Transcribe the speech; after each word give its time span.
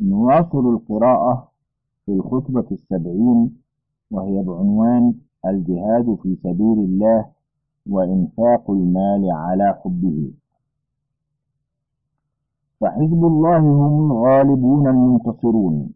نواصل 0.00 0.66
القراءة 0.74 1.48
في 2.06 2.12
الخطبة 2.12 2.66
السبعين 2.72 3.56
وهي 4.10 4.42
بعنوان 4.42 5.14
الجهاد 5.46 6.18
في 6.22 6.36
سبيل 6.42 6.78
الله 6.78 7.24
وإنفاق 7.90 8.70
المال 8.70 9.30
على 9.32 9.80
حبه. 9.84 10.30
فحزب 12.80 13.24
الله 13.24 13.58
هم 13.58 14.10
الغالبون 14.12 14.88
المنتصرون. 14.88 15.90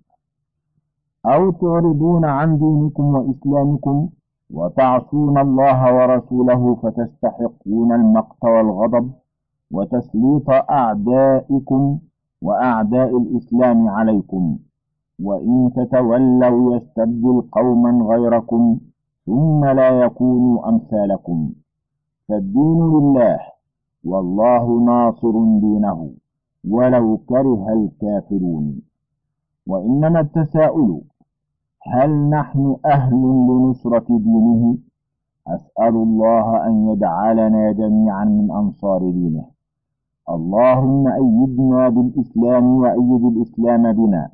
أو 1.26 1.50
تعرضون 1.50 2.24
عن 2.24 2.58
دينكم 2.58 3.04
وإسلامكم 3.04 4.08
وتعصون 4.50 5.38
الله 5.38 5.94
ورسوله 5.96 6.74
فتستحقون 6.74 7.92
المقت 7.92 8.44
والغضب 8.44 9.10
وتسليط 9.70 10.50
أعدائكم 10.50 11.98
وأعداء 12.42 13.16
الإسلام 13.16 13.88
عليكم 13.88 14.58
وإن 15.22 15.72
تتولوا 15.76 16.76
يستبدل 16.76 17.42
قوما 17.52 18.04
غيركم 18.04 18.78
ثم 19.26 19.64
لا 19.64 19.90
يكونوا 19.90 20.68
أمثالكم. 20.68 21.52
فالدين 22.28 22.80
لله 22.94 23.38
والله 24.04 24.84
ناصر 24.84 25.32
دينه 25.60 26.10
ولو 26.70 27.16
كره 27.28 27.66
الكافرون. 27.72 28.82
وإنما 29.66 30.20
التساؤل 30.20 31.00
هل 31.82 32.10
نحن 32.30 32.76
أهل 32.86 33.22
لنصرة 33.48 34.06
دينه؟ 34.18 34.78
أسأل 35.48 35.94
الله 35.94 36.66
أن 36.66 36.88
يجعلنا 36.88 37.72
جميعا 37.72 38.24
من 38.24 38.50
أنصار 38.50 39.10
دينه. 39.10 39.44
اللهم 40.32 41.08
أيدنا 41.08 41.88
بالإسلام 41.88 42.64
وأيد 42.76 43.24
الإسلام 43.24 43.92
بنا. 43.92 44.30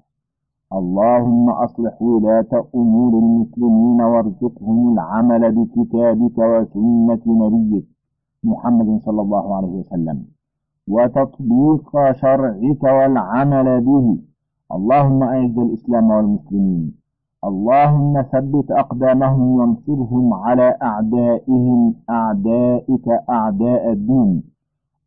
اللهم 0.72 1.50
أصلح 1.50 2.02
ولاة 2.02 2.52
أمور 2.74 3.12
المسلمين 3.18 4.00
وارزقهم 4.02 4.92
العمل 4.92 5.42
بكتابك 5.52 6.38
وسنة 6.38 7.22
نبيك 7.26 7.86
محمد 8.44 9.00
صلى 9.00 9.20
الله 9.22 9.56
عليه 9.56 9.74
وسلم. 9.80 10.18
وتطبيق 10.88 12.12
شرعك 12.12 12.82
والعمل 12.82 13.80
به. 13.80 14.18
اللهم 14.76 15.22
أعز 15.22 15.58
الإسلام 15.58 16.10
والمسلمين. 16.10 16.94
اللهم 17.44 18.22
ثبت 18.22 18.70
أقدامهم 18.70 19.48
وانصرهم 19.58 20.34
على 20.34 20.76
أعدائهم 20.82 21.94
أعدائك 22.10 23.08
أعداء 23.30 23.92
الدين. 23.92 24.57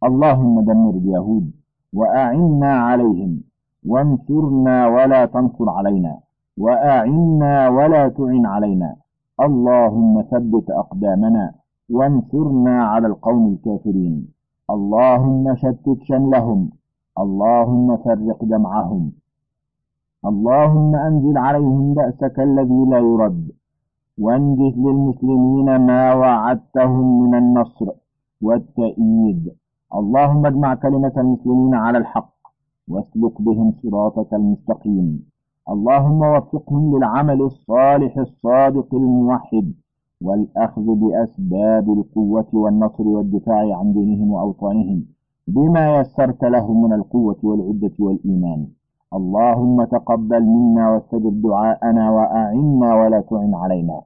اللهم 0.03 0.61
دمر 0.61 0.94
اليهود 1.02 1.52
وأعنا 1.94 2.73
عليهم 2.88 3.41
وانصرنا 3.85 4.88
ولا 4.88 5.25
تنصر 5.25 5.69
علينا 5.69 6.13
وأعنا 6.57 7.69
ولا 7.69 8.07
تعن 8.07 8.45
علينا 8.45 8.95
اللهم 9.47 10.22
ثبت 10.31 10.67
أقدامنا 10.69 11.53
وانصرنا 11.89 12.83
على 12.83 13.07
القوم 13.07 13.44
الكافرين 13.53 14.27
اللهم 14.75 15.55
شتت 15.55 15.99
شملهم 16.09 16.69
اللهم 17.23 17.97
فرق 17.97 18.45
جمعهم 18.45 19.11
اللهم 20.25 20.95
أنزل 20.95 21.38
عليهم 21.38 21.94
بأسك 21.94 22.39
الذي 22.39 22.81
لا 22.91 22.99
يرد 22.99 23.52
وانجز 24.17 24.75
للمسلمين 24.85 25.67
ما 25.75 26.13
وعدتهم 26.13 27.05
من 27.23 27.33
النصر 27.41 27.88
والتأييد 28.41 29.60
اللهم 30.00 30.45
اجمع 30.45 30.73
كلمة 30.75 31.11
المسلمين 31.17 31.75
على 31.75 31.97
الحق 31.97 32.34
واسلك 32.88 33.42
بهم 33.42 33.73
صراطك 33.84 34.34
المستقيم. 34.34 35.08
اللهم 35.70 36.22
وفقهم 36.22 36.97
للعمل 36.97 37.42
الصالح 37.42 38.17
الصادق 38.17 38.95
الموحد 38.95 39.73
والأخذ 40.22 40.95
بأسباب 40.95 41.94
القوة 41.97 42.50
والنصر 42.53 43.07
والدفاع 43.07 43.78
عن 43.80 43.94
دينهم 43.94 44.31
وأوطانهم 44.31 45.03
بما 45.47 46.00
يسرت 46.00 46.44
لهم 46.44 46.84
من 46.84 46.94
القوة 46.94 47.40
والعدة 47.44 47.96
والإيمان. 48.00 48.68
اللهم 49.13 49.84
تقبل 49.84 50.44
منا 50.44 50.90
واستجب 50.91 51.41
دعاءنا 51.41 52.12
وأعنا 52.12 52.96
ولا 52.96 53.22
تعن 53.22 53.56
علينا. 53.56 54.01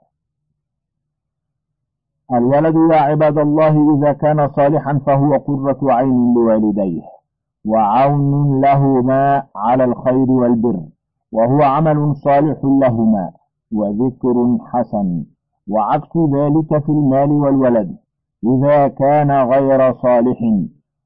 الولد 2.33 2.75
يا 2.91 2.97
عباد 2.97 3.37
الله 3.37 3.95
إذا 3.95 4.13
كان 4.13 4.47
صالحا 4.47 4.99
فهو 5.05 5.37
قرة 5.37 5.77
عين 5.83 6.33
لوالديه 6.33 7.01
وعون 7.65 8.61
لهما 8.61 9.43
على 9.55 9.83
الخير 9.83 10.31
والبر 10.31 10.79
وهو 11.31 11.61
عمل 11.61 12.15
صالح 12.15 12.57
لهما 12.63 13.31
وذكر 13.73 14.57
حسن. 14.65 15.23
وعكس 15.69 16.17
ذلك 16.17 16.83
في 16.83 16.89
المال 16.89 17.31
والولد 17.31 17.97
إذا 18.45 18.87
كان 18.87 19.31
غير 19.31 19.93
صالح 19.93 20.39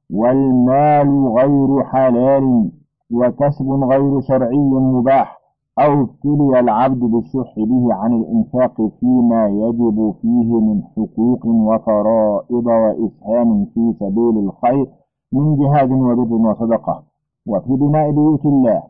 والمال 0.09 1.27
غير 1.27 1.83
حلال 1.83 2.71
وكسب 3.11 3.69
غير 3.71 4.21
شرعي 4.21 4.57
مباح 4.57 5.38
أو 5.79 6.01
ابتلي 6.01 6.59
العبد 6.59 6.99
بالشح 6.99 7.53
به 7.57 7.93
عن 7.93 8.13
الإنفاق 8.13 8.91
فيما 8.99 9.47
يجب 9.47 10.15
فيه 10.21 10.59
من 10.59 10.83
حقوق 10.83 11.45
وفرائض 11.45 12.65
وإسهام 12.65 13.65
في 13.65 13.93
سبيل 13.99 14.37
الخير 14.37 14.87
من 15.33 15.55
جهاد 15.55 15.91
وبر 15.91 16.33
وصدقة 16.49 17.03
وفي 17.47 17.73
بناء 17.75 18.11
بيوت 18.11 18.45
الله 18.45 18.83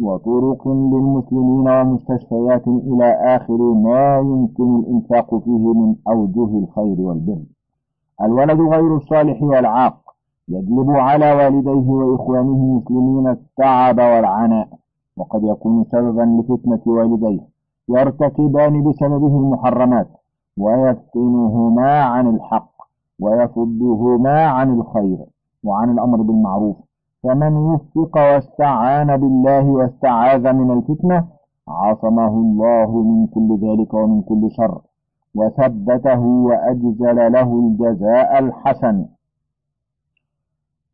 وطرق 0.00 0.68
للمسلمين 0.68 1.68
ومستشفيات 1.68 2.68
إلى 2.68 3.04
آخر 3.36 3.56
ما 3.56 4.18
يمكن 4.18 4.76
الإنفاق 4.76 5.38
فيه 5.44 5.72
من 5.74 5.94
أوجه 6.08 6.58
الخير 6.58 7.00
والبر. 7.00 7.38
الولد 8.22 8.60
غير 8.60 8.96
الصالح 8.96 9.42
والعاق 9.42 9.96
يجلب 10.48 10.90
على 10.90 11.32
والديه 11.32 11.90
وإخوانه 11.90 12.52
المسلمين 12.52 13.28
التعب 13.28 13.98
والعناء. 13.98 14.68
وقد 15.16 15.44
يكون 15.44 15.84
سببا 15.84 16.22
لفتنة 16.22 16.80
والديه. 16.86 17.40
يرتكبان 17.88 18.82
بسببه 18.82 19.38
المحرمات 19.38 20.08
ويفتنهما 20.58 22.02
عن 22.02 22.26
الحق 22.34 22.74
ويصدهما 23.20 24.46
عن 24.46 24.80
الخير 24.80 25.18
وعن 25.64 25.90
الأمر 25.90 26.22
بالمعروف. 26.22 26.76
فمن 27.22 27.56
وفق 27.56 28.16
واستعان 28.16 29.16
بالله 29.16 29.64
واستعاذ 29.64 30.52
من 30.52 30.70
الفتنة 30.70 31.26
عصمه 31.68 32.28
الله 32.28 33.02
من 33.02 33.26
كل 33.26 33.58
ذلك 33.66 33.94
ومن 33.94 34.22
كل 34.22 34.50
شر 34.50 34.80
وثبته 35.34 36.20
وأجزل 36.20 37.32
له 37.32 37.58
الجزاء 37.58 38.38
الحسن. 38.38 39.06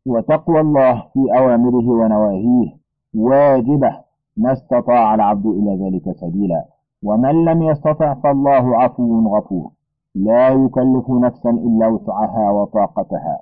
وتقوى 0.05 0.59
الله 0.59 1.03
في 1.13 1.37
أوامره 1.37 1.89
ونواهيه 1.89 2.77
واجبة. 3.15 4.10
ما 4.37 4.51
استطاع 4.51 5.15
العبد 5.15 5.45
إلى 5.45 5.85
ذلك 5.85 6.15
سبيلا. 6.17 6.65
ومن 7.03 7.45
لم 7.45 7.61
يستطع 7.61 8.13
فالله 8.13 8.77
عفو 8.77 9.27
غفور. 9.37 9.71
لا 10.15 10.49
يكلف 10.49 11.09
نفسا 11.09 11.49
إلا 11.49 11.87
وسعها 11.87 12.51
وطاقتها. 12.51 13.39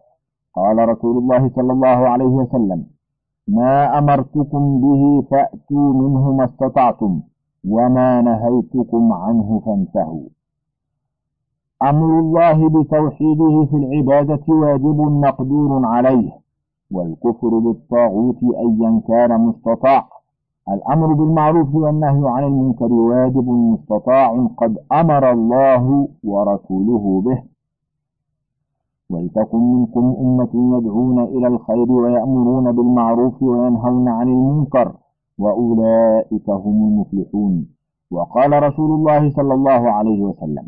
قال 0.55 0.89
رسول 0.89 1.17
الله 1.17 1.49
صلى 1.49 1.73
الله 1.73 1.87
عليه 1.87 2.25
وسلم 2.25 2.85
ما 3.47 3.97
أمرتكم 3.99 4.81
به 4.81 5.21
فأتوا 5.31 5.93
منه 5.93 6.31
ما 6.31 6.45
استطعتم 6.45 7.21
وما 7.69 8.21
نهيتكم 8.21 9.13
عنه 9.13 9.61
فانتهوا. 9.65 10.27
أمر 11.83 12.19
الله 12.19 12.69
بتوحيده 12.69 13.65
في 13.65 13.75
العبادة 13.75 14.43
واجب 14.47 15.01
مقدور 15.01 15.85
عليه 15.85 16.31
والكفر 16.91 17.59
بالطاغوت 17.59 18.43
أيا 18.43 19.01
كان 19.07 19.41
مستطاع. 19.41 20.18
الأمر 20.73 21.13
بالمعروف 21.13 21.75
والنهي 21.75 22.29
عن 22.29 22.43
المنكر 22.43 22.93
واجب 22.93 23.49
مستطاع 23.49 24.47
قد 24.57 24.77
أمر 24.91 25.31
الله 25.31 26.07
ورسوله 26.23 27.21
به. 27.25 27.43
ولتكن 29.09 29.57
منكم 29.57 30.15
أمة 30.21 30.77
يدعون 30.77 31.19
إلى 31.19 31.47
الخير 31.47 31.91
ويأمرون 31.91 32.71
بالمعروف 32.71 33.43
وينهون 33.43 34.07
عن 34.09 34.27
المنكر 34.27 34.93
وأولئك 35.39 36.49
هم 36.49 36.87
المفلحون. 36.87 37.67
وقال 38.11 38.63
رسول 38.63 38.91
الله 38.91 39.29
صلى 39.29 39.53
الله 39.53 39.91
عليه 39.91 40.21
وسلم 40.21 40.67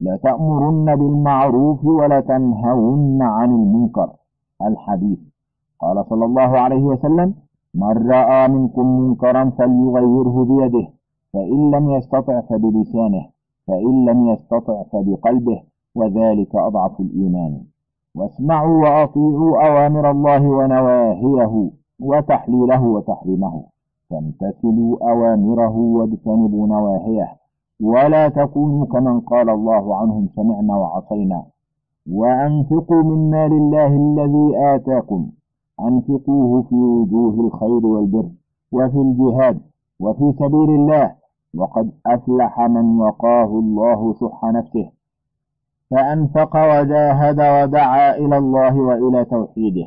لتأمرن 0.00 0.96
بالمعروف 0.96 1.84
ولتنهون 1.84 3.22
عن 3.22 3.50
المنكر. 3.50 4.10
الحديث. 4.62 5.18
قال 5.80 6.04
صلى 6.10 6.24
الله 6.24 6.58
عليه 6.58 6.82
وسلم 6.82 7.34
من 7.74 8.10
رأى 8.10 8.48
منكم 8.48 8.86
منكرا 9.00 9.50
فليغيره 9.58 10.44
بيده 10.44 10.88
فإن 11.32 11.70
لم 11.70 11.90
يستطع 11.90 12.40
فبلسانه 12.40 13.26
فإن 13.66 14.04
لم 14.04 14.28
يستطع 14.28 14.82
فبقلبه 14.82 15.62
وذلك 15.94 16.56
أضعف 16.56 17.00
الإيمان. 17.00 17.62
واسمعوا 18.14 18.82
وأطيعوا 18.82 19.66
أوامر 19.66 20.10
الله 20.10 20.48
ونواهيه 20.48 21.70
وتحليله 22.00 22.82
وتحريمه. 22.84 23.64
فامتثلوا 24.10 25.10
أوامره 25.10 25.76
واجتنبوا 25.78 26.66
نواهيه. 26.66 27.28
ولا 27.82 28.28
تكونوا 28.28 28.86
كمن 28.86 29.20
قال 29.20 29.50
الله 29.50 29.96
عنهم 29.96 30.28
سمعنا 30.36 30.76
وعصينا. 30.76 31.42
وأنفقوا 32.10 33.02
من 33.02 33.30
مال 33.30 33.52
الله 33.52 33.86
الذي 33.86 34.46
آتاكم. 34.74 35.30
أنفقوه 35.80 36.62
في 36.62 36.74
وجوه 36.74 37.46
الخير 37.46 37.86
والبر 37.86 38.28
وفي 38.72 38.98
الجهاد 38.98 39.60
وفي 40.00 40.32
سبيل 40.38 40.70
الله 40.70 41.14
وقد 41.54 41.90
أفلح 42.06 42.60
من 42.60 43.00
وقاه 43.00 43.44
الله 43.58 44.14
شح 44.20 44.44
نفسه. 44.44 44.90
فأنفق 45.90 46.56
وجاهد 46.56 47.40
ودعا 47.40 48.16
إلى 48.16 48.38
الله 48.38 48.80
وإلى 48.80 49.24
توحيده 49.24 49.86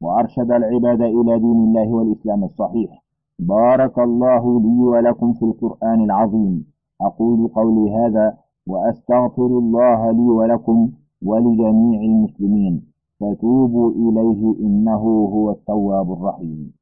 وأرشد 0.00 0.50
العباد 0.50 1.02
إلى 1.02 1.38
دين 1.38 1.64
الله 1.64 1.88
والإسلام 1.88 2.44
الصحيح. 2.44 3.02
بارك 3.38 3.98
الله 3.98 4.60
لي 4.60 4.84
ولكم 4.84 5.32
في 5.32 5.42
القرآن 5.44 6.04
العظيم. 6.04 6.66
أقول 7.00 7.48
قولي 7.48 7.96
هذا 7.96 8.36
وأستغفر 8.66 9.46
الله 9.46 10.10
لي 10.10 10.30
ولكم 10.30 10.88
ولجميع 11.22 12.00
المسلمين. 12.00 12.91
فتوبوا 13.22 13.90
إليه 13.90 14.56
إنه 14.60 15.02
هو 15.34 15.50
التواب 15.50 16.12
الرحيم. 16.12 16.72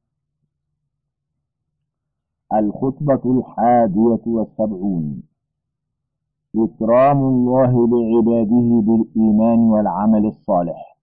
الخطبة 2.53 3.21
الحادية 3.25 4.21
والسبعون. 4.27 5.23
إكرام 6.57 7.19
الله 7.25 7.89
لعباده 7.89 8.69
بالإيمان 8.87 9.59
والعمل 9.59 10.27
الصالح. 10.27 10.97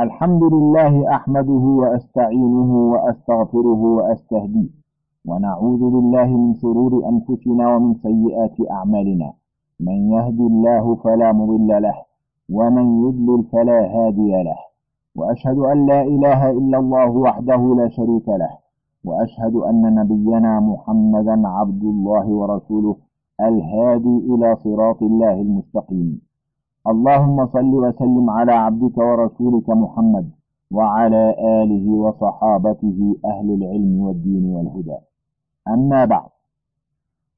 الحمد 0.00 0.42
لله 0.42 1.14
أحمده 1.16 1.64
وأستعينه 1.80 2.90
وأستغفره 2.92 3.82
وأستهديه. 3.82 4.70
ونعوذ 5.26 5.90
بالله 5.90 6.26
من 6.26 6.54
شرور 6.54 7.08
أنفسنا 7.08 7.76
ومن 7.76 7.94
سيئات 7.94 8.70
أعمالنا. 8.70 9.32
من 9.80 10.12
يهد 10.12 10.40
الله 10.40 10.94
فلا 10.94 11.32
مضل 11.32 11.82
له. 11.82 12.13
ومن 12.50 12.86
يضلل 13.04 13.44
فلا 13.52 13.80
هادي 13.94 14.42
له 14.42 14.58
وأشهد 15.16 15.58
أن 15.58 15.86
لا 15.86 16.02
إله 16.02 16.50
إلا 16.50 16.78
الله 16.78 17.10
وحده 17.10 17.74
لا 17.78 17.88
شريك 17.88 18.28
له 18.28 18.50
وأشهد 19.04 19.54
أن 19.54 19.94
نبينا 19.94 20.60
محمدا 20.60 21.48
عبد 21.48 21.82
الله 21.82 22.26
ورسوله 22.26 22.96
الهادي 23.40 24.16
إلى 24.34 24.56
صراط 24.56 25.02
الله 25.02 25.32
المستقيم. 25.32 26.20
اللهم 26.86 27.46
صل 27.46 27.74
وسلم 27.74 28.30
على 28.30 28.52
عبدك 28.52 28.98
ورسولك 28.98 29.70
محمد 29.70 30.30
وعلى 30.70 31.34
آله 31.62 31.90
وصحابته 31.90 33.16
أهل 33.24 33.54
العلم 33.54 34.00
والدين 34.00 34.44
والهدى. 34.54 34.96
أما 35.68 36.04
بعد 36.04 36.28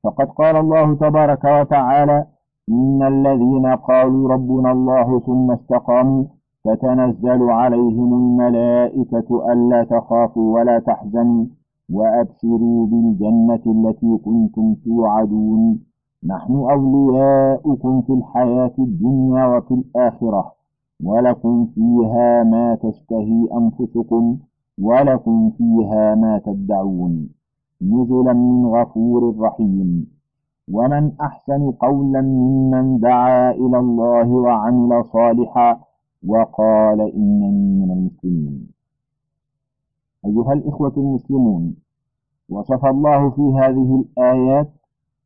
فقد 0.03 0.26
قال 0.26 0.56
الله 0.56 0.94
تبارك 0.94 1.44
وتعالى 1.44 2.26
إن 2.68 3.02
الذين 3.02 3.66
قالوا 3.66 4.28
ربنا 4.28 4.72
الله 4.72 5.20
ثم 5.20 5.50
استقاموا 5.50 6.24
تتنزل 6.64 7.42
عليهم 7.50 8.14
الملائكة 8.14 9.52
ألا 9.52 9.84
تخافوا 9.84 10.54
ولا 10.54 10.78
تحزنوا 10.78 11.46
وأبشروا 11.92 12.86
بالجنة 12.86 13.62
التي 13.66 14.18
كنتم 14.24 14.74
توعدون 14.84 15.80
نحن 16.24 16.54
أولياؤكم 16.70 18.00
في 18.02 18.12
الحياة 18.12 18.72
الدنيا 18.78 19.46
وفي 19.46 19.74
الآخرة 19.74 20.52
ولكم 21.04 21.66
فيها 21.74 22.42
ما 22.44 22.74
تشتهي 22.74 23.48
أنفسكم 23.52 24.36
ولكم 24.82 25.50
فيها 25.50 26.14
ما 26.14 26.38
تدعون 26.38 27.28
نزلا 27.82 28.32
من 28.32 28.66
غفور 28.66 29.34
رحيم 29.40 30.15
ومن 30.72 31.12
أحسن 31.20 31.70
قولا 31.70 32.20
ممن 32.20 32.98
دعا 32.98 33.50
إلى 33.50 33.78
الله 33.78 34.28
وعمل 34.28 35.04
صالحا 35.04 35.80
وقال 36.26 37.00
إنني 37.00 37.84
من 37.86 37.90
المسلمين. 37.90 38.68
أيها 40.26 40.52
الإخوة 40.52 40.92
المسلمون 40.96 41.76
وصف 42.48 42.84
الله 42.86 43.30
في 43.30 43.42
هذه 43.42 44.04
الآيات 44.04 44.68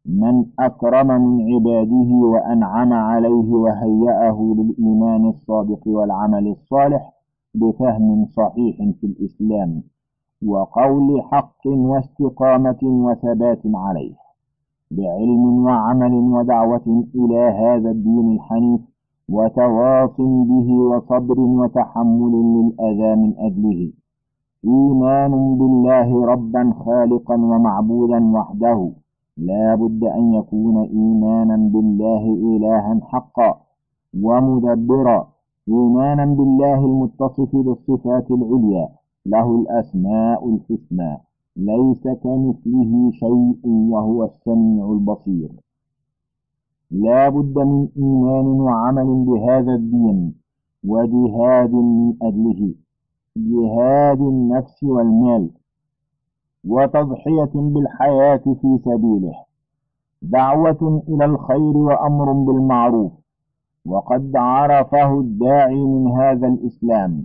من 0.07 0.45
أكرم 0.59 1.07
من 1.07 1.55
عباده 1.55 2.11
وأنعم 2.15 2.93
عليه 2.93 3.53
وهيأه 3.53 4.55
للإيمان 4.59 5.29
الصادق 5.29 5.89
والعمل 5.89 6.49
الصالح 6.49 7.13
بفهم 7.55 8.27
صحيح 8.27 8.77
في 9.01 9.07
الإسلام 9.07 9.83
وقول 10.47 11.23
حق 11.23 11.67
واستقامة 11.67 12.79
وثبات 12.83 13.61
عليه. 13.75 14.30
بعلم 14.91 15.65
وعمل 15.65 16.15
ودعوة 16.15 17.05
إلى 17.15 17.41
هذا 17.63 17.91
الدين 17.91 18.33
الحنيف 18.33 18.81
وتواص 19.29 20.17
به 20.51 20.69
وصبر 20.73 21.41
وتحمل 21.41 22.33
للأذى 22.57 23.17
من 23.23 23.33
أجله. 23.39 23.93
إيمان 24.65 25.59
بالله 25.59 26.27
ربا 26.27 26.73
خالقا 26.85 27.35
ومعبودا 27.35 28.21
وحده. 28.37 28.91
لا 29.37 29.75
بد 29.75 30.05
أن 30.05 30.35
يكون 30.35 30.77
إيمانا 30.77 31.57
بالله 31.57 32.23
إلها 32.49 33.01
حقا 33.03 33.51
ومدبرا. 34.23 35.29
إيمانا 35.69 36.25
بالله 36.25 36.85
المتصف 36.85 37.57
بالصفات 37.57 38.31
العليا 38.31 38.89
له 39.27 39.47
الأسماء 39.61 40.49
الحسنى. 40.49 41.30
ليس 41.61 42.03
كمثله 42.03 43.11
شيء 43.13 43.61
وهو 43.67 44.25
السميع 44.25 44.93
البصير. 44.93 45.49
لا 46.91 47.29
بد 47.29 47.59
من 47.59 47.89
إيمان 47.97 48.47
وعمل 48.47 49.25
بهذا 49.25 49.75
الدين 49.75 50.35
وجهاد 50.85 51.73
من 51.73 52.15
أجله 52.23 52.75
جهاد 53.37 54.21
النفس 54.21 54.83
والمال 54.83 55.51
وتضحية 56.69 57.53
بالحياة 57.55 58.37
في 58.61 58.79
سبيله 58.85 59.35
دعوة 60.23 61.03
إلى 61.09 61.25
الخير 61.25 61.77
وأمر 61.77 62.33
بالمعروف. 62.33 63.13
وقد 63.87 64.37
عرفه 64.37 65.21
الداعي 65.21 65.85
من 65.85 66.09
هذا 66.09 66.49
الإسلام 66.49 67.25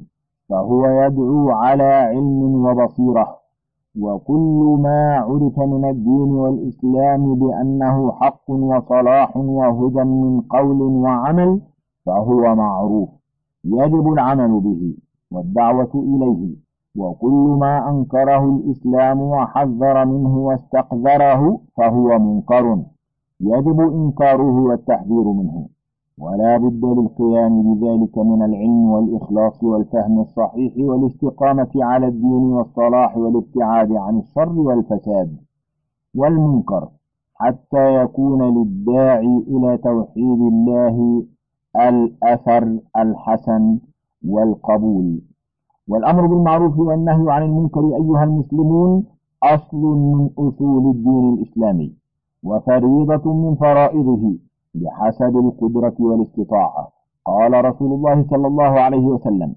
فهو 0.50 0.86
يدعو 0.88 1.50
على 1.50 1.84
علم 1.84 2.66
وبصيرة. 2.66 3.45
وكل 4.00 4.78
ما 4.82 5.16
عرف 5.16 5.60
من 5.60 5.90
الدين 5.90 6.32
والإسلام 6.32 7.36
بأنه 7.36 8.12
حق 8.12 8.50
وصلاح 8.50 9.38
وهدى 9.38 10.04
من 10.04 10.42
قول 10.42 10.82
وعمل 10.82 11.62
فهو 12.06 12.56
معروف 12.56 13.10
يجب 13.66 14.14
العمل 14.14 14.60
به 14.60 14.96
والدعوة 15.32 15.92
إليه 15.96 16.56
وكل 16.98 17.58
ما 17.60 17.90
أنكره 17.90 18.46
الإسلام 18.46 19.22
وحذر 19.22 20.06
منه 20.06 20.38
واستقذره 20.38 21.60
فهو 21.78 22.20
منكر 22.20 22.84
يجب 23.42 23.80
إنكاره 23.80 24.64
والتحذير 24.64 25.24
منه. 25.24 25.68
ولا 26.20 26.58
بد 26.58 26.86
للقيام 26.86 27.74
بذلك 27.74 28.18
من 28.18 28.42
العلم 28.44 28.90
والإخلاص 28.90 29.64
والفهم 29.64 30.20
الصحيح 30.20 30.74
والاستقامة 30.78 31.72
على 31.76 32.08
الدين 32.08 32.44
والصلاح 32.54 33.18
والابتعاد 33.18 33.92
عن 33.92 34.20
الشر 34.20 34.60
والفساد 34.60 35.38
والمنكر 36.16 36.90
حتى 37.36 38.02
يكون 38.04 38.42
للداعي 38.58 39.44
إلى 39.48 39.78
توحيد 39.78 40.42
الله 40.42 41.26
الأثر 41.76 42.80
الحسن 42.98 43.80
والقبول. 44.28 45.22
والأمر 45.88 46.26
بالمعروف 46.28 46.80
والنهي 46.80 47.32
عن 47.32 47.44
المنكر 47.44 47.82
أيها 47.96 48.24
المسلمون 48.24 49.04
أصل 49.44 49.78
من 49.82 50.30
أصول 50.38 50.96
الدين 50.96 51.34
الإسلامي 51.34 51.94
وفريضة 52.44 53.34
من 53.34 53.56
فرائضه 53.56 54.36
بحسب 54.82 55.38
القدرة 55.38 55.96
والاستطاعة. 56.00 56.88
قال 57.26 57.66
رسول 57.66 57.92
الله 57.94 58.26
صلى 58.30 58.48
الله 58.48 58.74
عليه 58.86 59.06
وسلم 59.06 59.56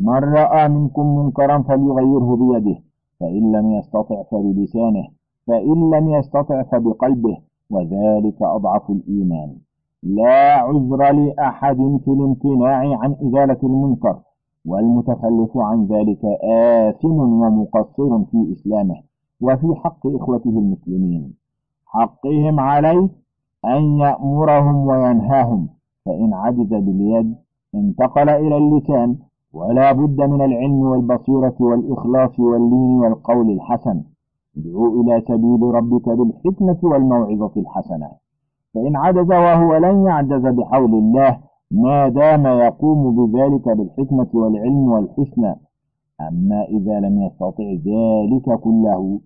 من 0.00 0.14
رأى 0.38 0.68
منكم 0.68 1.06
منكرا 1.18 1.58
فليغيره 1.62 2.36
بيده 2.36 2.78
فإن 3.20 3.52
لم 3.52 3.70
يستطع 3.70 4.22
فبلسانه 4.22 5.04
فإن 5.46 5.90
لم 5.94 6.08
يستطع 6.08 6.62
فبقلبه 6.62 7.36
وذلك 7.70 8.42
أضعف 8.42 8.90
الإيمان. 8.90 9.56
لا 10.02 10.52
عذر 10.54 11.12
لأحد 11.12 11.76
في 12.04 12.10
الامتناع 12.10 12.98
عن 12.98 13.16
إزالة 13.22 13.58
المنكر 13.62 14.18
والمتخلف 14.66 15.56
عن 15.56 15.86
ذلك 15.86 16.24
آثم 16.44 17.18
ومقصر 17.42 18.24
في 18.24 18.52
إسلامه 18.52 18.96
وفي 19.40 19.74
حق 19.84 20.06
إخوته 20.06 20.50
المسلمين. 20.50 21.34
حقهم 21.86 22.60
عليه 22.60 23.08
أن 23.64 23.98
يأمرهم 23.98 24.86
وينهاهم 24.86 25.68
فإن 26.06 26.34
عجز 26.34 26.68
باليد 26.68 27.34
انتقل 27.74 28.28
إلى 28.28 28.56
اللسان 28.56 29.16
ولا 29.52 29.92
بد 29.92 30.20
من 30.20 30.42
العلم 30.42 30.80
والبصيرة 30.80 31.54
والإخلاص 31.60 32.40
واللين 32.40 32.98
والقول 33.00 33.50
الحسن. 33.50 34.02
ادعو 34.56 35.00
إلى 35.00 35.22
سبيل 35.28 35.62
ربك 35.62 36.08
بالحكمة 36.08 36.78
والموعظة 36.82 37.52
الحسنة. 37.56 38.10
فإن 38.74 38.96
عجز 38.96 39.28
وهو 39.28 39.76
لن 39.76 40.06
يعجز 40.06 40.46
بحول 40.46 40.94
الله 40.94 41.38
ما 41.70 42.08
دام 42.08 42.46
يقوم 42.46 43.16
بذلك 43.16 43.68
بالحكمة 43.68 44.28
والعلم 44.34 44.88
والحسنى. 44.88 45.54
أما 46.20 46.64
إذا 46.64 47.00
لم 47.00 47.22
يستطع 47.22 47.64
ذلك 47.64 48.60
كله 48.60 49.20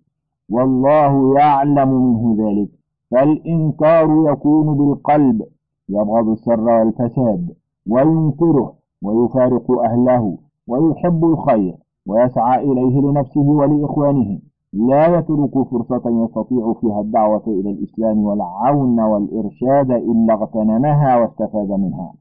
والله 0.50 1.38
يعلم 1.38 1.88
منه 1.88 2.36
ذلك. 2.44 2.77
فالإنكار 3.10 4.32
يكون 4.32 4.76
بالقلب 4.78 5.42
يبغض 5.88 6.28
السر 6.28 6.60
والفساد 6.60 7.50
وينكره 7.88 8.74
ويفارق 9.02 9.70
أهله 9.70 10.38
ويحب 10.68 11.24
الخير 11.24 11.74
ويسعى 12.06 12.72
إليه 12.72 13.00
لنفسه 13.00 13.40
ولإخوانه. 13.40 14.38
لا 14.72 15.18
يترك 15.18 15.68
فرصة 15.70 16.24
يستطيع 16.24 16.72
فيها 16.80 17.00
الدعوة 17.00 17.42
إلى 17.46 17.70
الإسلام 17.70 18.18
والعون 18.24 19.00
والإرشاد 19.00 19.90
إلا 19.90 20.34
اغتنمها 20.34 21.16
واستفاد 21.16 21.70
منها 21.70 22.12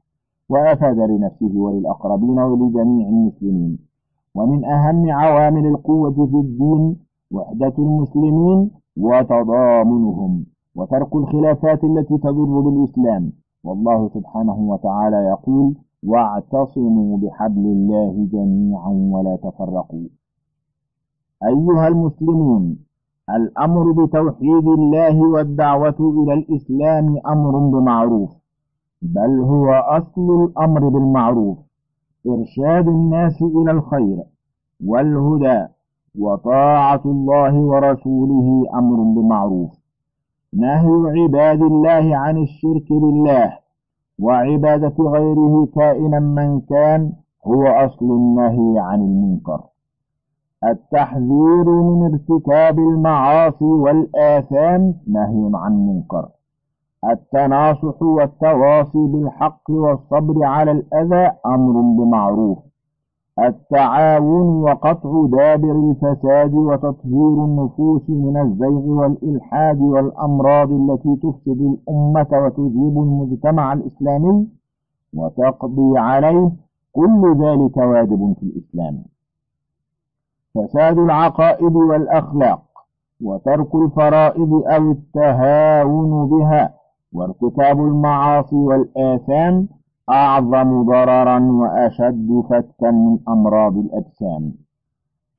وأفاد 0.48 0.98
لنفسه 0.98 1.52
وللأقربين 1.54 2.38
ولجميع 2.38 3.08
المسلمين. 3.08 3.78
ومن 4.34 4.64
أهم 4.64 5.10
عوامل 5.10 5.66
القوة 5.66 6.10
في 6.26 6.36
الدين 6.36 6.96
وحدة 7.32 7.74
المسلمين 7.78 8.70
وتضامنهم. 8.96 10.44
وترك 10.78 11.16
الخلافات 11.16 11.84
التي 11.84 12.18
تضر 12.18 12.60
بالإسلام. 12.60 13.32
والله 13.64 14.08
سبحانه 14.08 14.58
وتعالى 14.70 15.16
يقول 15.16 15.74
واعتصموا 16.06 17.18
بحبل 17.18 17.66
الله 17.76 18.28
جميعا 18.32 18.92
ولا 19.14 19.36
تفرقوا. 19.36 20.08
أيها 21.50 21.88
المسلمون 21.88 22.76
الأمر 23.30 23.92
بتوحيد 23.92 24.66
الله 24.78 25.16
والدعوة 25.34 25.98
إلى 26.00 26.34
الإسلام 26.34 27.16
أمر 27.26 27.58
بمعروف 27.58 28.30
بل 29.02 29.40
هو 29.40 29.72
أصل 29.72 30.44
الأمر 30.44 30.88
بالمعروف 30.88 31.58
إرشاد 32.26 32.88
الناس 32.88 33.42
إلى 33.42 33.70
الخير 33.70 34.18
والهدى 34.86 35.66
وطاعة 36.18 37.02
الله 37.04 37.54
ورسوله 37.54 38.64
أمر 38.74 38.96
بمعروف. 39.20 39.77
نهي 40.54 41.22
عباد 41.22 41.62
الله 41.62 42.16
عن 42.16 42.38
الشرك 42.42 42.88
بالله 42.90 43.58
وعبادة 44.20 44.94
غيره 44.98 45.68
كائنا 45.74 46.20
من 46.20 46.60
كان 46.60 47.12
هو 47.46 47.66
أصل 47.66 48.10
النهي 48.10 48.78
عن 48.78 49.00
المنكر. 49.00 49.60
التحذير 50.64 51.64
من 51.70 52.12
ارتكاب 52.12 52.78
المعاصي 52.78 53.64
والآثام 53.64 54.94
نهي 55.06 55.50
عن 55.54 55.72
منكر. 55.86 56.28
التناصح 57.10 58.02
والتواصي 58.02 59.06
بالحق 59.06 59.70
والصبر 59.70 60.44
على 60.44 60.70
الأذى 60.70 61.30
أمر 61.46 61.80
بمعروف. 61.80 62.58
التعاون 63.46 64.62
وقطع 64.62 65.26
دابر 65.26 65.72
الفساد 65.72 66.54
وتطهير 66.54 67.44
النفوس 67.44 68.10
من 68.10 68.36
الزيغ 68.36 68.86
والإلحاد 68.88 69.80
والأمراض 69.80 70.72
التي 70.72 71.16
تفسد 71.16 71.60
الأمة 71.60 72.26
وتذيب 72.32 72.98
المجتمع 72.98 73.72
الإسلامي 73.72 74.46
وتقضي 75.14 75.98
عليه 75.98 76.50
كل 76.92 77.34
ذلك 77.40 77.76
واجب 77.76 78.34
في 78.40 78.42
الإسلام. 78.42 79.04
فساد 80.54 80.98
العقائد 80.98 81.76
والأخلاق 81.76 82.62
وترك 83.22 83.74
الفرائض 83.74 84.52
أو 84.66 84.90
التهاون 84.90 86.28
بها 86.28 86.74
وارتكاب 87.12 87.80
المعاصي 87.80 88.56
والآثام 88.56 89.68
أعظم 90.10 90.82
ضررا 90.82 91.38
وأشد 91.52 92.42
فتكا 92.50 92.90
من 92.90 93.18
أمراض 93.28 93.76
الأجسام. 93.76 94.52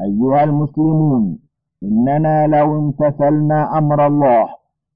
أيها 0.02 0.44
المسلمون 0.44 1.40
إننا 1.84 2.48
لو 2.48 2.78
امتثلنا 2.80 3.78
أمر 3.78 4.08
الله 4.08 4.46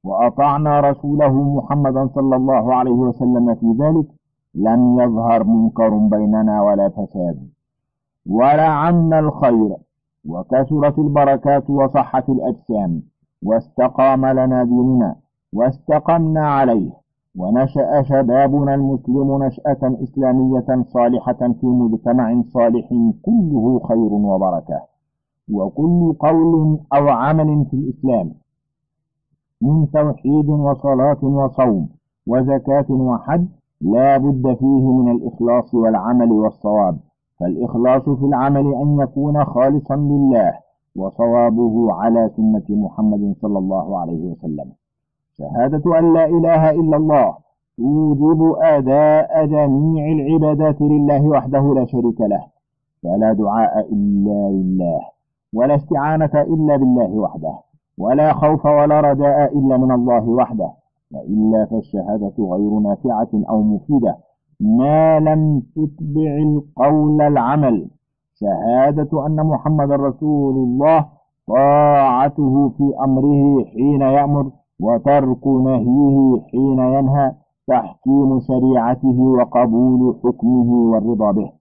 وأطعنا 0.04 0.80
رسوله 0.80 1.34
محمدا 1.58 2.08
صلى 2.08 2.36
الله 2.36 2.76
عليه 2.76 2.92
وسلم 2.92 3.56
في 3.56 3.76
ذلك 3.80 4.08
لم 4.56 5.00
يظهر 5.00 5.44
منكر 5.44 5.90
بيننا 5.90 6.62
ولا 6.62 6.90
فساد. 6.90 7.48
ولعم 8.30 9.14
الخير 9.14 9.78
وكثرت 10.28 11.00
البركات 11.00 11.70
وصحت 11.70 12.30
الأجسام 12.30 13.02
واستقام 13.44 14.26
لنا 14.26 14.64
ديننا 14.64 15.16
واستقمنا 15.54 16.48
عليه. 16.48 17.03
ونشأ 17.38 18.02
شبابنا 18.04 18.74
المسلم 18.76 19.44
نشأة 19.44 20.04
إسلامية 20.04 20.84
صالحة 20.94 21.34
في 21.62 21.66
مجتمع 21.66 22.42
صالح 22.54 22.90
كله 23.22 23.80
خير 23.88 24.14
وبركة. 24.14 24.82
وكل 25.52 26.14
قول 26.20 26.80
أو 26.94 27.08
عمل 27.10 27.66
في 27.66 27.74
الإسلام 27.76 28.32
من 29.62 29.92
توحيد 29.92 30.50
وصلاة 30.50 31.24
وصوم 31.24 31.90
وزكاة 32.28 32.86
وحج 32.92 33.46
لا 33.82 34.18
بد 34.18 34.54
فيه 34.60 34.92
من 34.92 35.12
الإخلاص 35.12 35.74
والعمل 35.74 36.32
والصواب. 36.32 36.98
فالإخلاص 37.40 38.02
في 38.02 38.26
العمل 38.26 38.74
أن 38.74 39.00
يكون 39.00 39.46
خالصا 39.46 39.96
لله 39.96 40.54
وصوابه 40.96 41.94
على 41.94 42.30
سنة 42.38 42.66
محمد 42.70 43.36
صلى 43.42 43.60
الله 43.60 44.00
عليه 44.00 44.32
وسلم. 44.32 44.72
شهادة 45.38 46.00
أن 46.00 46.14
لا 46.14 46.26
إله 46.26 46.70
إلا 46.70 46.98
الله 46.98 47.36
توجب 47.78 48.56
أداء 48.62 49.46
جميع 49.46 50.06
العبادات 50.12 50.82
لله 50.82 51.24
وحده 51.28 51.74
لا 51.74 51.86
شريك 51.86 52.22
له 52.22 52.44
فلا 53.04 53.34
دعاء 53.34 53.80
إلا 53.94 54.50
لله 54.50 55.02
ولا 55.54 55.76
استعانة 55.76 56.32
إلا 56.36 56.76
بالله 56.78 57.12
وحده 57.12 57.54
ولا 57.98 58.34
خوف 58.34 58.66
ولا 58.66 59.02
رجاء 59.02 59.58
إلا 59.58 59.78
من 59.78 59.92
الله 59.92 60.30
وحده 60.30 60.72
وإلا 61.14 61.66
فالشهادة 61.66 62.34
غير 62.40 62.80
نافعة 62.80 63.30
أو 63.50 63.62
مفيدة. 63.62 64.18
ما 64.60 65.20
لم 65.20 65.64
تتبع 65.76 66.32
القول 66.38 67.22
العمل. 67.22 67.88
شهادة 68.36 69.26
أن 69.26 69.36
محمد 69.36 69.92
رسول 69.92 70.56
الله 70.56 71.06
طاعته 71.48 72.70
في 72.78 72.94
أمره 73.04 73.66
حين 73.66 74.02
يأمر. 74.02 74.52
وترك 74.80 75.48
نهيه 75.48 76.42
حين 76.52 76.80
ينهى 76.80 77.32
تحكيم 77.68 78.40
شريعته 78.40 79.20
وقبول 79.20 80.16
حكمه 80.24 80.70
والرضا 80.92 81.32
به. 81.32 81.52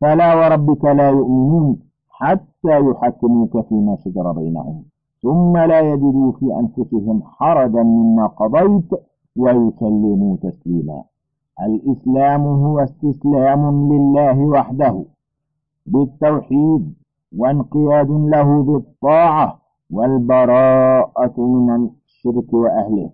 فلا 0.00 0.34
وربك 0.34 0.84
لا 0.84 1.08
يؤمنون 1.10 1.78
حتى 2.10 2.80
يحكموك 2.90 3.66
فيما 3.68 3.96
شجر 3.96 4.32
بينهم 4.32 4.84
ثم 5.22 5.56
لا 5.56 5.80
يجدوا 5.80 6.32
في 6.32 6.46
أنفسهم 6.60 7.22
حرجا 7.22 7.82
مما 7.82 8.26
قضيت 8.26 8.90
ويسلموا 9.36 10.36
تسليما. 10.36 11.02
الإسلام 11.62 12.46
هو 12.46 12.78
استسلام 12.78 13.92
لله 13.92 14.40
وحده 14.40 15.04
بالتوحيد 15.86 16.94
وانقياد 17.38 18.10
له 18.10 18.62
بالطاعة 18.62 19.58
والبراءة 19.92 21.40
من 21.40 21.88
الشرك 22.06 22.52
وأهله. 22.52 23.10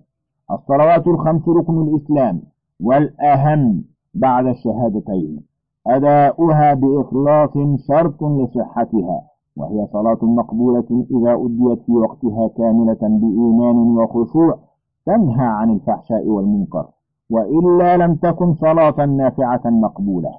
الصلوات 0.50 1.06
الخمس 1.06 1.48
ركن 1.48 1.82
الإسلام 1.82 2.42
والأهم 2.80 3.84
بعد 4.14 4.46
الشهادتين. 4.46 5.42
أداؤها 5.86 6.74
بإخلاص 6.74 7.50
شرط 7.88 8.22
لصحتها 8.22 9.22
وهي 9.56 9.86
صلاة 9.92 10.18
مقبولة 10.22 11.06
إذا 11.10 11.34
أديت 11.34 11.82
في 11.86 11.92
وقتها 11.92 12.48
كاملة 12.48 12.98
بإيمان 13.02 13.76
وخشوع 13.98 14.58
تنهى 15.06 15.46
عن 15.46 15.70
الفحشاء 15.70 16.26
والمنكر. 16.26 16.86
وإلا 17.30 17.96
لم 17.96 18.14
تكن 18.14 18.54
صلاة 18.54 19.06
نافعة 19.06 19.60
مقبولة. 19.64 20.30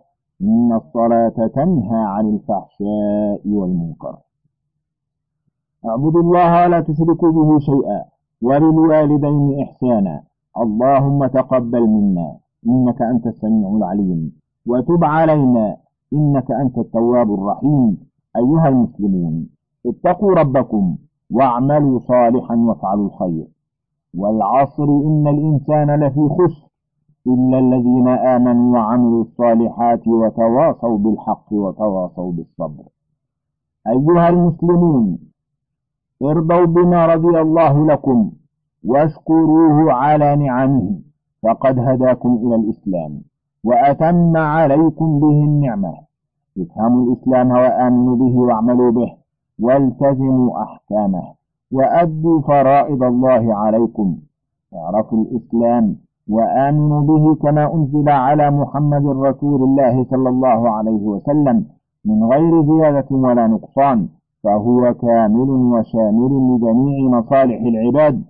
إن 0.42 0.74
الصلاة 0.74 1.48
تنهى 1.48 2.04
عن 2.04 2.30
الفحشاء 2.30 3.42
والمنكر. 3.46 4.16
اعبدوا 5.90 6.22
الله 6.22 6.64
ولا 6.64 6.80
تشركوا 6.80 7.32
به 7.32 7.60
شيئا 7.60 8.02
وللوالدين 8.42 9.60
إحسانا. 9.64 10.24
اللهم 10.58 11.28
تقبل 11.28 11.88
منا 11.88 12.38
إنك 12.68 13.02
أنت 13.02 13.28
السميع 13.28 13.70
العليم. 13.70 14.32
وتب 14.68 15.04
علينا 15.04 15.78
إنك 16.14 16.52
أنت 16.52 16.78
التواب 16.78 17.34
الرحيم. 17.34 17.98
أيها 18.36 18.68
المسلمون 18.68 19.50
اتقوا 19.86 20.34
ربكم 20.34 20.96
واعملوا 21.32 22.00
صالحا 22.00 22.56
وافعلوا 22.56 23.08
الخير. 23.08 23.48
والعصر 24.18 24.84
إن 24.84 25.28
الإنسان 25.28 26.04
لفي 26.04 26.30
خسر. 26.30 26.68
إلا 27.28 27.60
الذين 27.60 28.08
آمنوا 28.08 28.74
وعملوا 28.74 29.22
الصالحات 29.22 30.08
وتواصوا 30.08 30.98
بالحق 30.98 31.54
وتواصوا 31.54 32.32
بالصبر. 32.32 32.84
أيها 33.88 34.30
المسلمون 34.30 35.33
ارضوا 36.24 36.66
بما 36.66 37.06
رضي 37.06 37.42
الله 37.42 37.86
لكم 37.88 38.32
واشكروه 38.86 39.94
على 39.94 40.36
نعمه 40.36 41.00
فقد 41.44 41.80
هداكم 41.80 42.40
إلى 42.44 42.56
الإسلام 42.56 43.22
وأتم 43.64 44.38
عليكم 44.38 45.20
به 45.20 45.44
النعمة. 45.50 45.94
افهموا 46.62 47.02
الإسلام 47.06 47.52
وآمنوا 47.52 48.16
به 48.16 48.36
واعملوا 48.38 48.92
به 48.92 49.12
والتزموا 49.60 50.64
أحكامه 50.64 51.24
وأدوا 51.72 52.42
فرائض 52.42 53.04
الله 53.04 53.56
عليكم. 53.56 54.18
اعرفوا 54.76 55.18
الإسلام 55.24 55.96
وآمنوا 56.30 57.02
به 57.02 57.36
كما 57.36 57.74
أنزل 57.74 58.10
على 58.10 58.52
محمد 58.52 59.06
رسول 59.06 59.64
الله 59.64 60.04
صلى 60.04 60.30
الله 60.30 60.70
عليه 60.70 61.04
وسلم 61.14 61.66
من 62.06 62.24
غير 62.24 62.62
زيادة 62.62 63.10
ولا 63.12 63.48
نقصان. 63.48 64.08
فهو 64.44 64.94
كامل 64.94 65.50
وشامل 65.50 66.32
لجميع 66.50 67.20
مصالح 67.20 67.62
العباد 67.62 68.24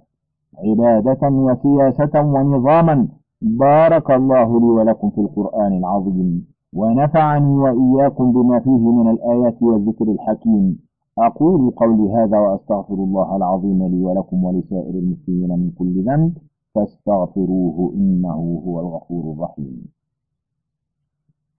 عبادة 0.58 1.28
وسياسة 1.30 2.22
ونظاما. 2.22 3.08
بارك 3.42 4.12
الله 4.12 4.60
لي 4.60 4.66
ولكم 4.66 5.10
في 5.10 5.22
القرآن 5.22 5.78
العظيم 5.78 6.46
ونفعني 6.74 7.58
وإياكم 7.58 8.32
بما 8.32 8.60
فيه 8.60 8.92
من 8.92 9.10
الآيات 9.10 9.64
والذكر 9.64 10.06
الحكيم. 10.12 10.80
أقول 11.18 11.72
قولي 11.72 12.14
هذا 12.14 12.40
وأستغفر 12.40 12.94
الله 12.94 13.36
العظيم 13.36 13.84
لي 13.88 14.04
ولكم 14.06 14.44
ولسائر 14.44 14.94
المسلمين 14.94 15.50
من 15.50 15.72
كل 15.80 16.04
ذنب 16.06 16.38
فاستغفروه 16.76 17.94
إنه 17.96 18.62
هو 18.68 18.80
الغفور 18.80 19.34
الرحيم. 19.34 19.86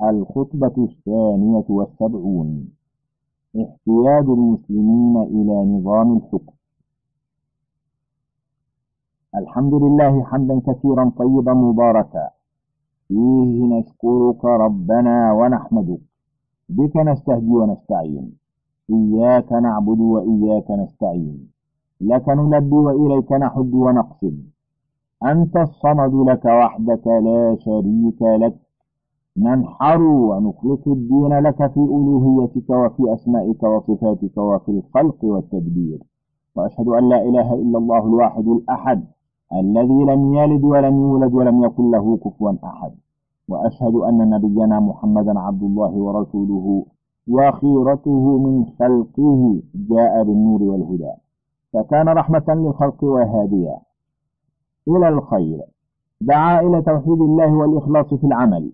الخطبة 0.02 0.84
الثانية 0.84 1.64
والسبعون. 1.68 2.68
احتياج 3.62 4.26
المسلمين 4.38 5.16
إلى 5.16 5.56
نظام 5.64 6.16
الحكم. 6.16 6.52
الحمد 9.34 9.74
لله 9.74 10.24
حمدا 10.24 10.60
كثيرا 10.66 11.12
طيبا 11.18 11.54
مباركا. 11.54 12.28
فيه 13.08 13.64
نشكرك 13.74 14.44
ربنا 14.44 15.32
ونحمدك. 15.32 16.00
بك 16.68 16.96
نستهدي 16.96 17.54
ونستعين. 17.60 18.32
إياك 18.90 19.52
نعبد 19.52 20.00
وإياك 20.00 20.70
نستعين. 20.70 21.48
لك 22.00 22.28
نلبي 22.28 22.76
وإليك 22.76 23.32
نحد 23.32 23.74
ونقصد. 23.74 24.38
أنت 25.24 25.56
الصمد 25.56 26.14
لك 26.14 26.44
وحدك 26.44 27.06
لا 27.06 27.56
شريك 27.64 28.22
لك. 28.22 28.63
ننحر 29.38 30.02
ونخلص 30.02 30.88
الدين 30.88 31.38
لك 31.38 31.66
في 31.72 31.80
ألوهيتك 31.80 32.70
وفي 32.70 33.14
أسمائك 33.14 33.62
وصفاتك 33.62 34.38
وفي 34.38 34.70
الخلق 34.70 35.24
والتدبير. 35.24 35.98
وأشهد 36.56 36.88
أن 36.88 37.08
لا 37.08 37.22
إله 37.22 37.54
إلا 37.54 37.78
الله 37.78 38.06
الواحد 38.06 38.48
الأحد 38.48 39.04
الذي 39.52 40.04
لم 40.04 40.34
يلد 40.34 40.64
ولم 40.64 41.00
يولد 41.00 41.34
ولم 41.34 41.64
يكن 41.64 41.90
له 41.90 42.16
كفوا 42.16 42.52
أحد. 42.64 42.92
وأشهد 43.48 43.94
أن 43.94 44.30
نبينا 44.30 44.80
محمدا 44.80 45.40
عبد 45.40 45.62
الله 45.62 45.92
ورسوله 45.92 46.84
وخيرته 47.28 48.38
من 48.38 48.64
خلقه 48.78 49.60
جاء 49.74 50.24
بالنور 50.24 50.62
والهدى. 50.62 51.12
فكان 51.72 52.08
رحمة 52.08 52.44
للخلق 52.48 53.04
وهاديا. 53.04 53.78
إلى 54.88 55.08
الخير. 55.08 55.60
دعا 56.20 56.60
إلى 56.60 56.82
توحيد 56.82 57.20
الله 57.20 57.52
والإخلاص 57.56 58.14
في 58.14 58.26
العمل. 58.26 58.72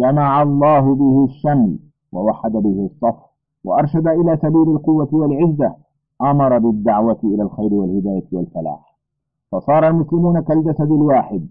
جمع 0.00 0.42
الله 0.42 0.94
به 0.94 1.24
الشمل 1.24 1.78
ووحد 2.12 2.52
به 2.52 2.88
الصف 2.90 3.16
وأرشد 3.64 4.06
إلى 4.08 4.36
سبيل 4.36 4.68
القوة 4.76 5.08
والعزة 5.12 5.74
أمر 6.22 6.58
بالدعوة 6.58 7.18
إلى 7.24 7.42
الخير 7.42 7.74
والهداية 7.74 8.28
والفلاح. 8.32 8.96
فصار 9.52 9.88
المسلمون 9.88 10.40
كالجسد 10.40 10.90
الواحد 10.90 11.46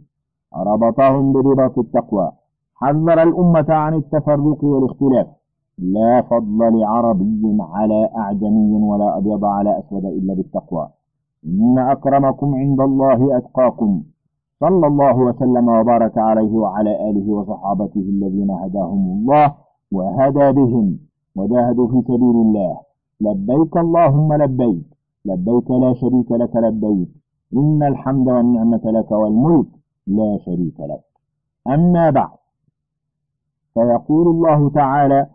ربطهم 0.58 1.34
برباط 1.34 1.80
التقوى 1.80 2.32
حذر 2.76 3.24
الأمة 3.24 3.66
عن 3.70 3.94
التفرق 3.94 4.64
والاختلاف. 4.64 5.28
لا 5.78 6.22
فضل 6.22 6.80
لعربي 6.80 7.58
على 7.60 8.10
أعجمي 8.18 8.84
ولا 8.84 9.18
أبيض 9.18 9.46
على 9.46 9.80
أسود 9.80 10.06
إلا 10.06 10.34
بالتقوى. 10.34 10.88
إن 11.46 11.80
أكرمكم 11.80 12.56
عند 12.56 12.82
الله 12.82 13.38
أتقاكم. 13.38 14.04
صلى 14.62 14.88
الله 14.88 15.16
وسلم 15.28 15.68
وبارك 15.68 16.18
عليه 16.18 16.54
وعلى 16.64 17.10
آله 17.10 17.28
وصحابته 17.38 18.06
الذين 18.16 18.52
هداهم 18.52 19.04
الله 19.16 19.48
وهدى 19.92 20.52
بهم 20.52 20.88
وجاهدوا 21.38 21.88
في 21.88 22.02
سبيل 22.10 22.38
الله. 22.46 22.74
لبيك 23.22 23.78
اللهم 23.78 24.30
لبيك 24.34 24.86
لبيك 25.26 25.72
لا 25.72 25.94
شريك 25.94 26.32
لك 26.32 26.56
لبيك. 26.56 27.10
إن 27.54 27.84
الحمد 27.84 28.28
والنعمة 28.30 28.86
لك 28.86 29.12
والملك 29.12 29.70
لا 30.08 30.38
شريك 30.46 30.80
لك. 30.80 31.04
أما 31.68 32.10
بعد 32.10 32.38
فيقول 33.74 34.28
الله 34.28 34.70
تعالى 34.70 35.28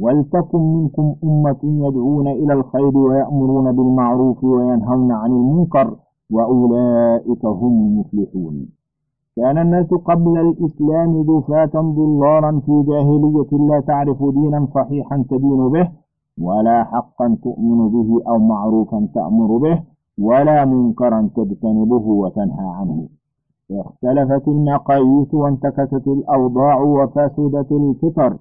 ولتكن 0.00 0.62
منكم 0.76 1.14
أمة 1.24 1.62
يدعون 1.64 2.28
إلى 2.28 2.52
الخير 2.52 2.98
ويأمرون 2.98 3.72
بالمعروف 3.72 4.44
وينهون 4.44 5.12
عن 5.12 5.30
المنكر 5.30 5.96
وأولئك 6.30 7.44
هم 7.44 7.72
المفلحون. 7.86 8.68
كان 9.36 9.58
الناس 9.58 9.86
قبل 9.86 10.38
الإسلام 10.38 11.22
دفاة 11.22 11.74
ضلارا 11.74 12.60
في 12.66 12.82
جاهلية 12.88 13.68
لا 13.68 13.80
تعرف 13.80 14.22
دينا 14.22 14.68
صحيحا 14.74 15.24
تدين 15.30 15.68
به 15.68 15.88
ولا 16.40 16.84
حقا 16.84 17.36
تؤمن 17.42 17.88
به 17.88 18.22
أو 18.28 18.38
معروفا 18.38 19.08
تأمر 19.14 19.56
به 19.56 19.82
ولا 20.18 20.64
منكرا 20.64 21.30
تجتنبه 21.36 22.06
وتنهى 22.06 22.68
عنه. 22.78 23.08
اختلفت 23.70 24.48
المقاييس 24.48 25.34
وانتكست 25.34 26.08
الأوضاع 26.08 26.80
وفسدت 26.80 27.72
الفطر. 27.72 28.36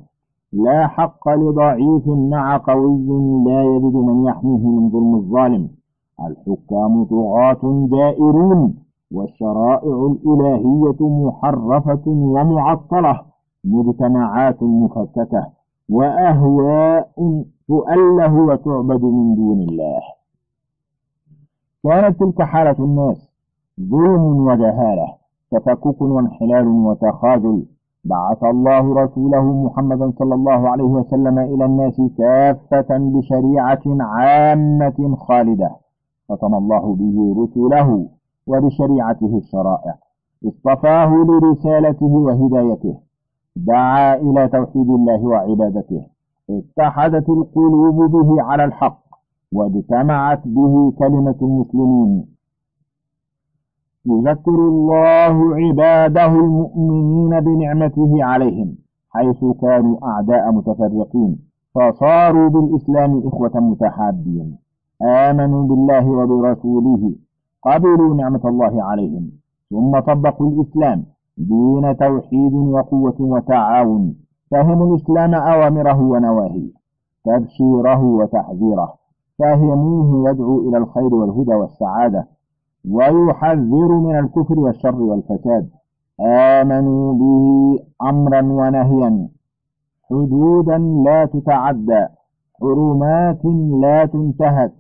لا 0.54 0.88
حق 0.88 1.30
لضعيف 1.30 2.08
مع 2.08 2.58
قوي 2.58 3.44
لا 3.46 3.64
يجد 3.64 3.96
من 3.96 4.26
يحميه 4.26 4.68
من 4.68 4.90
ظلم 4.90 5.16
الظالم. 5.16 5.79
الحكام 6.28 7.04
طغاة 7.04 7.88
جائرون 7.92 8.76
والشرائع 9.12 10.12
الإلهية 10.12 11.02
محرفة 11.02 12.04
ومعطلة 12.08 13.22
مجتمعات 13.64 14.64
مفككة 14.64 15.48
وأهواء 15.90 17.10
تؤله 17.68 18.34
وتعبد 18.36 19.04
من 19.04 19.36
دون 19.36 19.60
الله. 19.62 20.02
كانت 21.84 22.20
تلك 22.20 22.42
حالة 22.42 22.76
الناس 22.80 23.30
ظلم 23.82 24.48
وجهالة 24.48 25.08
تفكك 25.52 26.02
وانحلال 26.02 26.68
وتخاذل. 26.68 27.66
بعث 28.06 28.44
الله 28.44 29.04
رسوله 29.04 29.64
محمدا 29.66 30.12
صلى 30.20 30.36
الله 30.36 30.70
عليه 30.70 30.84
وسلم 30.84 31.40
إلى 31.40 31.66
الناس 31.66 32.02
كافة 32.18 32.98
بشريعة 32.98 33.82
عامة 33.86 35.16
خالدة. 35.16 35.72
ختم 36.30 36.54
الله 36.56 36.96
به 36.96 37.36
رسله 37.42 38.08
وبشريعته 38.48 39.38
الشرائع. 39.38 39.96
اصطفاه 40.46 41.12
لرسالته 41.30 42.06
وهدايته. 42.06 42.96
دعا 43.56 44.16
إلى 44.16 44.48
توحيد 44.48 44.90
الله 44.90 45.22
وعبادته. 45.24 46.06
اتحدت 46.50 47.30
القلوب 47.30 48.12
به 48.12 48.42
على 48.42 48.64
الحق 48.66 49.04
واجتمعت 49.54 50.42
به 50.46 50.92
كلمة 51.00 51.36
المسلمين. 51.42 52.26
يذكر 54.06 54.60
الله 54.74 55.56
عباده 55.56 56.26
المؤمنين 56.26 57.40
بنعمته 57.40 58.24
عليهم 58.24 58.76
حيث 59.10 59.46
كانوا 59.62 59.98
أعداء 60.04 60.52
متفرقين 60.52 61.40
فصاروا 61.76 62.50
بالإسلام 62.50 63.28
إخوة 63.28 63.60
متحابين. 63.60 64.58
آمنوا 65.02 65.64
بالله 65.64 66.10
وبرسوله 66.10 67.16
قبلوا 67.64 68.16
نعمة 68.16 68.42
الله 68.46 68.84
عليهم 68.84 69.32
ثم 69.70 70.00
طبقوا 70.00 70.50
الإسلام 70.52 71.06
دين 71.38 71.98
توحيد 71.98 72.54
وقوة 72.54 73.16
وتعاون 73.20 74.16
فهموا 74.52 74.88
الإسلام 74.88 75.34
أوامره 75.34 76.02
ونواهيه 76.02 76.72
تبشيره 77.26 78.04
وتحذيره 78.04 78.94
فهموه 79.40 80.30
يدعو 80.30 80.70
إلى 80.70 80.78
الخير 80.78 81.16
والهدى 81.16 81.54
والسعادة 81.54 82.28
ويحذر 82.90 83.92
من 83.92 84.20
الكفر 84.20 84.60
والشر 84.60 85.02
والفساد. 85.02 85.70
آمنوا 86.22 87.14
به 87.14 87.80
أمرا 88.02 88.42
ونهيا. 88.42 89.30
حدودا 90.10 90.78
لا 90.78 91.26
تتعدى 91.26 92.08
حرمات 92.62 93.46
لا 93.82 94.06
تنتهك. 94.06 94.74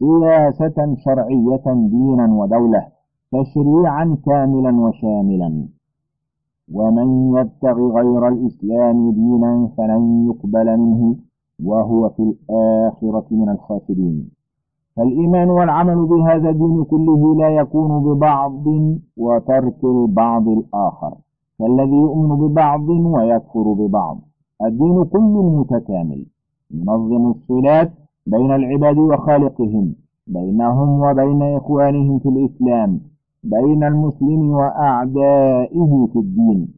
سياسة 0.00 0.94
شرعية 1.04 1.66
دينا 1.66 2.26
ودولة 2.34 2.86
تشريعا 3.32 4.16
كاملا 4.26 4.72
وشاملا. 4.84 5.50
ومن 6.72 7.08
يبتغ 7.36 7.76
غير 7.98 8.28
الإسلام 8.28 9.10
دينا 9.10 9.68
فلن 9.76 10.02
يقبل 10.28 10.78
منه 10.78 11.16
وهو 11.64 12.08
في 12.08 12.22
الآخرة 12.22 13.26
من 13.30 13.48
الخاسرين. 13.48 14.30
فالإيمان 14.96 15.50
والعمل 15.50 16.06
بهذا 16.06 16.50
الدين 16.50 16.84
كله 16.84 17.36
لا 17.36 17.48
يكون 17.48 18.02
ببعض 18.02 18.66
وترك 19.16 19.84
البعض 19.84 20.48
الآخر. 20.48 21.14
فالذي 21.58 21.96
يؤمن 21.96 22.30
ببعض 22.36 22.88
ويكفر 22.88 23.72
ببعض. 23.72 24.18
الدين 24.62 25.04
كله 25.04 25.42
متكامل. 25.60 26.26
ينظم 26.70 27.30
الصلات 27.30 27.92
بين 28.26 28.52
العباد 28.52 28.98
وخالقهم 28.98 29.94
بينهم 30.26 31.00
وبين 31.00 31.56
إخوانهم 31.56 32.18
في 32.18 32.28
الإسلام 32.28 33.00
بين 33.44 33.84
المسلم 33.84 34.50
وأعدائه 34.50 36.08
في 36.12 36.18
الدين. 36.18 36.68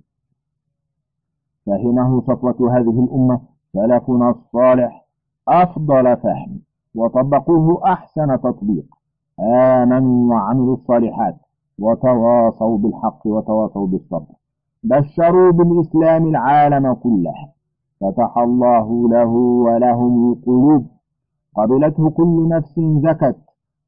فهمه 1.67 2.21
صفوة 2.21 2.77
هذه 2.77 3.05
الأمة 3.05 3.41
سلفنا 3.73 4.31
الصالح 4.31 5.07
أفضل 5.49 6.17
فهم 6.17 6.61
وطبقوه 6.95 7.93
أحسن 7.93 8.41
تطبيق. 8.41 8.85
آمنوا 9.41 10.31
وعملوا 10.31 10.75
الصالحات 10.75 11.37
وتواصوا 11.79 12.79
بالحق 12.79 13.27
وتواصوا 13.27 13.87
بالصبر. 13.87 14.35
بشروا 14.85 15.53
بالإسلام 15.53 16.27
العالم 16.27 16.95
كله. 16.95 17.35
فتح 18.01 18.39
الله 18.39 19.09
له 19.09 19.29
ولهم 19.67 20.33
القلوب. 20.33 20.87
قبلته 21.57 22.11
كل 22.11 22.49
نفس 22.49 22.81
زكت 22.81 23.37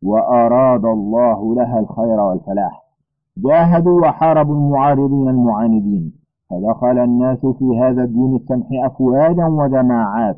وأراد 0.03 0.85
الله 0.85 1.55
لها 1.55 1.81
الخير 1.81 2.21
والفلاح. 2.21 2.85
جاهدوا 3.37 4.01
وحاربوا 4.01 4.55
المعارضين 4.55 5.29
المعاندين 5.29 6.13
فدخل 6.51 6.99
الناس 6.99 7.47
في 7.47 7.79
هذا 7.81 8.05
الدين 8.05 8.37
السمح 8.37 8.67
أفواجا 8.85 9.47
وجماعات 9.47 10.37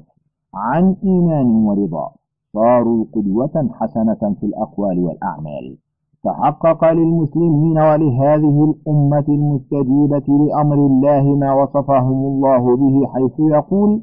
عن 0.55 0.97
إيمان 1.05 1.47
ورضا. 1.47 2.11
صاروا 2.53 3.05
قدوة 3.15 3.69
حسنة 3.81 4.35
في 4.41 4.47
الأقوال 4.47 4.99
والأعمال. 4.99 5.77
تحقق 6.25 6.93
للمسلمين 6.93 7.79
ولهذه 7.79 8.65
الأمة 8.65 9.25
المستجيبة 9.29 10.47
لأمر 10.47 10.75
الله 10.75 11.23
ما 11.23 11.53
وصفهم 11.53 12.25
الله 12.27 12.77
به 12.77 13.07
حيث 13.07 13.41
يقول 13.41 14.03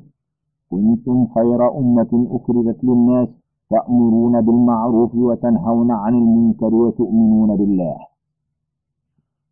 كنتم 0.73 1.27
خير 1.35 1.77
أمة 1.77 2.27
أخرجت 2.31 2.83
للناس 2.83 3.27
تأمرون 3.69 4.41
بالمعروف 4.41 5.15
وتنهون 5.15 5.91
عن 5.91 6.13
المنكر 6.13 6.75
وتؤمنون 6.75 7.57
بالله. 7.57 7.97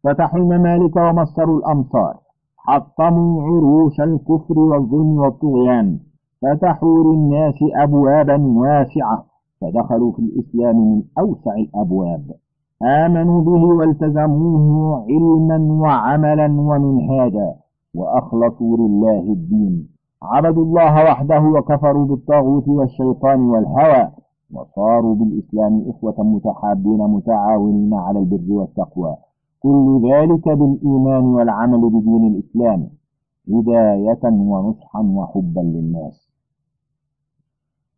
فتحوا 0.04 0.40
الممالك 0.40 0.96
ومصروا 0.96 1.60
الأمصار. 1.60 2.16
حطموا 2.58 3.44
عروش 3.44 4.02
الكفر 4.02 4.60
والظلم 4.60 5.18
والطغيان. 5.18 6.00
فتحوا 6.42 7.04
للناس 7.04 7.56
أبوابا 7.76 8.38
واسعة. 8.62 9.26
فدخلوا 9.62 10.12
في 10.12 10.20
الإسلام 10.20 10.76
من 10.76 11.02
أوسع 11.20 11.54
الأبواب. 11.56 12.24
آمنوا 12.84 13.42
به 13.42 13.64
والتزموه 13.64 15.06
علما 15.10 15.60
وعملا 15.82 16.46
ومنهاجا. 16.46 17.56
وأخلصوا 17.96 18.78
لله 18.78 19.34
الدين. 19.34 20.01
عبدوا 20.24 20.64
الله 20.64 21.04
وحده 21.04 21.42
وكفروا 21.42 22.06
بالطاغوت 22.06 22.68
والشيطان 22.68 23.40
والهوى 23.42 24.12
وصاروا 24.54 25.16
بالإسلام 25.16 25.86
إخوة 25.90 26.24
متحابين 26.24 26.98
متعاونين 26.98 27.94
على 27.94 28.20
البر 28.20 28.54
والتقوى. 28.54 29.16
كل 29.60 30.02
ذلك 30.12 30.50
بالإيمان 30.50 31.24
والعمل 31.24 31.90
بدين 31.90 32.28
الإسلام 32.28 32.90
هداية 33.54 34.24
ونصحا 34.24 35.00
وحبا 35.00 35.60
للناس. 35.60 36.32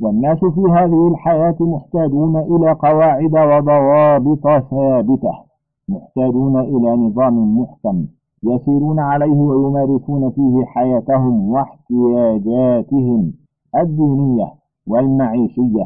والناس 0.02 0.40
في 0.40 0.62
هذه 0.72 1.08
الحياة 1.08 1.56
محتاجون 1.60 2.38
إلى 2.38 2.72
قواعد 2.72 3.34
وضوابط 3.36 4.48
ثابتة 4.72 5.34
محتاجون 5.90 6.60
إلى 6.60 6.96
نظام 6.96 7.60
محكم. 7.60 8.06
يسيرون 8.44 9.00
عليه 9.00 9.40
ويمارسون 9.40 10.32
فيه 10.32 10.66
حياتهم 10.66 11.50
واحتياجاتهم 11.50 13.34
الدينية 13.76 14.48
والمعيشية 14.88 15.86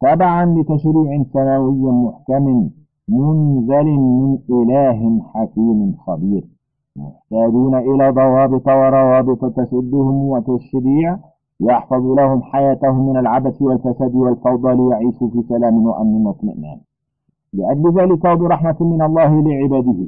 تبعا 0.00 0.44
لتشريع 0.46 1.22
سماوي 1.32 1.92
محكم 1.92 2.70
منزل 3.08 3.84
من 3.86 4.38
إله 4.50 5.22
حكيم 5.34 5.94
خبير. 6.06 6.44
محتاجون 6.96 7.74
إلى 7.74 8.10
ضوابط 8.10 8.66
وروابط 8.68 9.44
تسدهم 9.44 10.28
وتشريع 10.28 11.18
يحفظ 11.60 12.06
لهم 12.06 12.42
حياتهم 12.42 13.08
من 13.08 13.16
العبث 13.16 13.62
والفساد 13.62 14.14
والفوضى 14.14 14.74
ليعيشوا 14.74 15.28
في 15.28 15.42
سلام 15.48 15.86
وأمن 15.86 16.26
واطمئنان 16.26 16.78
لأجل 17.52 18.00
ذلك 18.00 18.24
وبرحمة 18.24 18.76
من 18.80 19.02
الله 19.02 19.42
لعباده. 19.42 20.06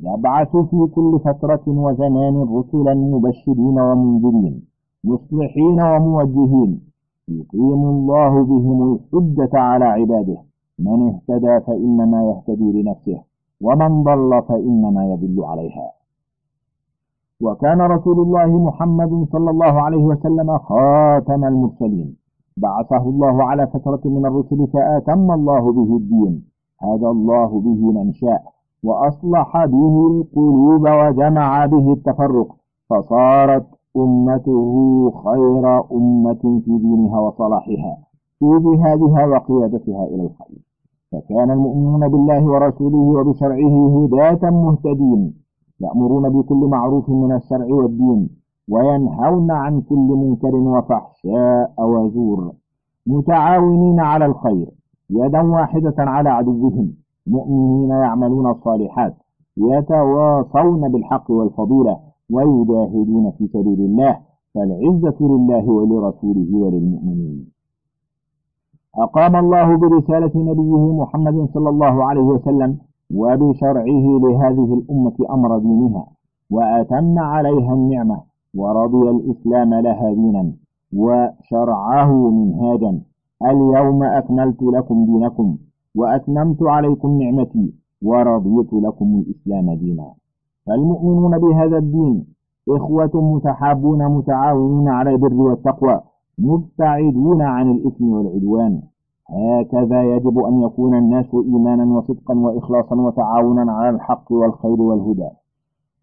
يبعث 0.00 0.56
في 0.56 0.86
كل 0.94 1.20
فترة 1.24 1.62
وزمان 1.66 2.36
رسلا 2.56 2.94
مبشرين 2.94 3.80
ومنذرين 3.80 4.62
مصلحين 5.04 5.82
وموجهين 5.82 6.80
يقيم 7.28 7.84
الله 7.84 8.44
بهم 8.44 8.92
الحجة 8.92 9.58
على 9.58 9.84
عباده. 9.84 10.36
من 10.78 11.08
اهتدى 11.08 11.60
فإنما 11.60 12.24
يهتدي 12.30 12.82
لنفسه 12.82 13.20
ومن 13.60 14.02
ضل 14.02 14.42
فإنما 14.48 15.06
يضل 15.12 15.44
عليها. 15.44 15.90
وكان 17.42 17.80
رسول 17.80 18.20
الله 18.20 18.58
محمد 18.58 19.26
صلى 19.32 19.50
الله 19.50 19.80
عليه 19.80 20.04
وسلم 20.04 20.58
خاتم 20.58 21.44
المرسلين. 21.44 22.16
بعثه 22.56 23.02
الله 23.08 23.44
على 23.44 23.66
فترة 23.66 24.00
من 24.04 24.26
الرسل 24.26 24.66
فآتم 24.66 25.30
الله 25.30 25.72
به 25.72 25.96
الدين. 25.96 26.44
هدى 26.80 27.06
الله 27.06 27.60
به 27.60 27.92
من 27.92 28.12
شاء. 28.12 28.51
وأصلح 28.84 29.64
به 29.66 30.06
القلوب 30.06 30.82
وجمع 30.82 31.66
به 31.66 31.92
التفرق. 31.92 32.48
فصارت 32.90 33.66
أمته 33.96 35.10
خير 35.24 35.80
أمة 35.92 36.60
في 36.64 36.78
دينها 36.78 37.20
وصلاحها 37.20 37.98
في 38.38 38.46
جهادها 38.64 39.26
وقيادتها 39.26 40.04
إلى 40.04 40.22
الخير. 40.22 40.58
فكان 41.12 41.50
المؤمنون 41.50 42.08
بالله 42.08 42.44
ورسوله 42.44 42.98
وبشرعه 42.98 44.04
هداة 44.04 44.50
مهتدين 44.50 45.34
يأمرون 45.80 46.28
بكل 46.28 46.68
معروف 46.70 47.10
من 47.10 47.32
الشرع 47.32 47.66
والدين 47.70 48.28
وينهون 48.70 49.50
عن 49.50 49.80
كل 49.80 49.96
منكر 49.96 50.54
وفحشاء 50.54 51.74
وزور 51.78 52.52
متعاونين 53.06 54.00
على 54.00 54.26
الخير 54.26 54.70
يدا 55.10 55.42
واحدة 55.42 55.94
على 55.98 56.30
عدوهم. 56.30 56.92
مؤمنين 57.26 57.90
يعملون 57.90 58.50
الصالحات 58.50 59.14
يتواصون 59.56 60.88
بالحق 60.92 61.30
والفضيلة 61.30 61.98
ويجاهدون 62.30 63.30
في 63.30 63.46
سبيل 63.46 63.80
الله 63.80 64.18
فالعزة 64.54 65.16
لله 65.20 65.70
ولرسوله 65.70 66.56
وللمؤمنين. 66.56 67.52
أقام 68.98 69.36
الله 69.36 69.76
برسالة 69.76 70.32
نبيه 70.36 70.92
محمد 71.02 71.48
صلى 71.54 71.68
الله 71.68 72.04
عليه 72.04 72.20
وسلم 72.20 72.78
وبشرعه 73.14 74.04
لهذه 74.22 74.74
الأمة 74.74 75.16
أمر 75.30 75.58
دينها 75.58 76.06
وأتم 76.50 77.18
عليها 77.18 77.74
النعمة 77.74 78.20
ورضي 78.54 79.10
الإسلام 79.10 79.74
لها 79.74 80.12
دينا 80.12 80.52
وشرعه 80.96 82.30
منهاجا. 82.30 83.00
اليوم 83.42 84.02
أكملت 84.02 84.62
لكم 84.62 85.04
دينكم 85.04 85.56
وأتممت 85.96 86.62
عليكم 86.62 87.22
نعمتي 87.22 87.74
ورضيت 88.02 88.72
لكم 88.72 89.22
الإسلام 89.22 89.74
دينا. 89.74 90.12
فالمؤمنون 90.66 91.38
بهذا 91.38 91.78
الدين 91.78 92.26
إخوة 92.68 93.10
متحابون 93.14 94.08
متعاونون 94.08 94.88
على 94.88 95.10
البر 95.10 95.34
والتقوى 95.34 96.00
مبتعدون 96.38 97.42
عن 97.42 97.70
الإثم 97.70 98.12
والعدوان. 98.12 98.82
هكذا 99.28 100.02
يجب 100.02 100.38
أن 100.38 100.62
يكون 100.62 100.94
الناس 100.94 101.34
إيمانا 101.34 101.96
وصدقا 101.96 102.34
وإخلاصا 102.34 102.96
وتعاونا 102.96 103.72
على 103.72 103.90
الحق 103.90 104.32
والخير 104.32 104.82
والهدى. 104.82 105.28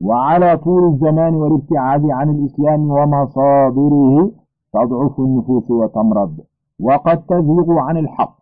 وعلى 0.01 0.57
طول 0.57 0.83
الزمان 0.93 1.35
والابتعاد 1.35 2.09
عن 2.09 2.29
الإسلام 2.29 2.91
ومصادره 2.91 4.31
تضعف 4.73 5.19
النفوس 5.19 5.71
وتمرض. 5.71 6.37
وقد 6.79 7.25
تزيغ 7.25 7.79
عن 7.79 7.97
الحق 7.97 8.38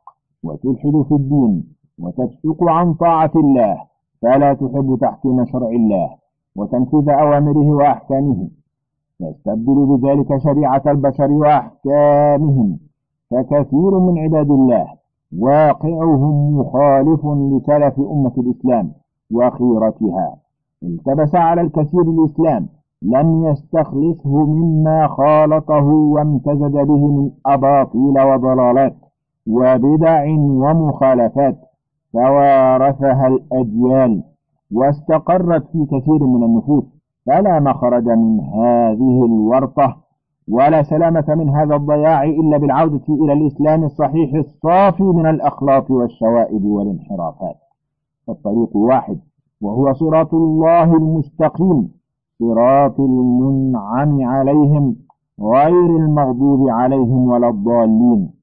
وتلحد 0.48 1.06
في 1.08 1.16
الدين 1.16 1.64
وتفسق 2.00 2.64
عن 2.64 2.94
طاعة 2.94 3.32
الله 3.36 3.78
فلا 4.22 4.54
تحب 4.54 4.98
تحكيم 5.02 5.46
شرع 5.46 5.70
الله 5.70 6.10
وتنفيذ 6.56 7.10
أوامره 7.10 7.70
وأحكامه. 7.72 8.48
تستبدل 9.20 9.86
بذلك 9.86 10.38
شريعة 10.38 10.82
البشر 10.88 11.32
وأحكامهم 11.32 12.80
فكثير 13.32 14.00
من 14.00 14.18
عباد 14.18 14.52
الله 14.52 14.88
واقعهم 15.40 16.60
مخالف 16.60 17.26
لسلف 17.26 18.00
أمة 18.00 18.34
الإسلام 18.38 18.92
وخيرتها. 19.34 20.36
التبس 20.84 21.36
على 21.36 21.62
الكثير 21.62 22.02
الإسلام 22.02 22.68
لم 23.02 23.46
يستخلصه 23.46 24.46
مما 24.46 25.08
خالطه 25.08 25.86
وامتزج 25.86 26.74
به 26.74 27.08
من 27.08 27.32
أباطيل 27.46 28.22
وضلالات. 28.22 28.96
وبدع 29.50 30.26
ومخالفات 30.40 31.58
توارثها 32.14 33.28
الأجيال 33.28 34.24
واستقرت 34.72 35.68
في 35.72 35.86
كثير 35.86 36.24
من 36.24 36.44
النفوس 36.44 36.84
فلا 37.26 37.60
مخرج 37.60 38.10
من 38.10 38.40
هذه 38.40 39.26
الورطة 39.26 39.98
ولا 40.52 40.84
سلامة 40.84 41.26
من 41.28 41.50
هذا 41.50 41.76
الضياع 41.76 42.24
إلا 42.24 42.58
بالعودة 42.58 43.04
إلى 43.10 43.34
الإسلام 43.34 43.84
الصحيح 43.84 44.34
الصافي 44.34 45.04
من 45.04 45.26
الأخلاق 45.26 45.92
والشوائب 45.92 46.66
والانحرافات. 46.66 47.56
الطريق 48.30 48.76
واحد 48.76 49.20
وهو 49.62 49.94
صراط 49.94 50.34
الله 50.34 50.84
المستقيم 50.98 51.92
صراط 52.40 53.00
المنعم 53.00 54.22
عليهم 54.22 54.96
غير 55.42 55.98
المغضوب 55.98 56.70
عليهم 56.70 57.30
ولا 57.30 57.50
الضالين. 57.50 58.37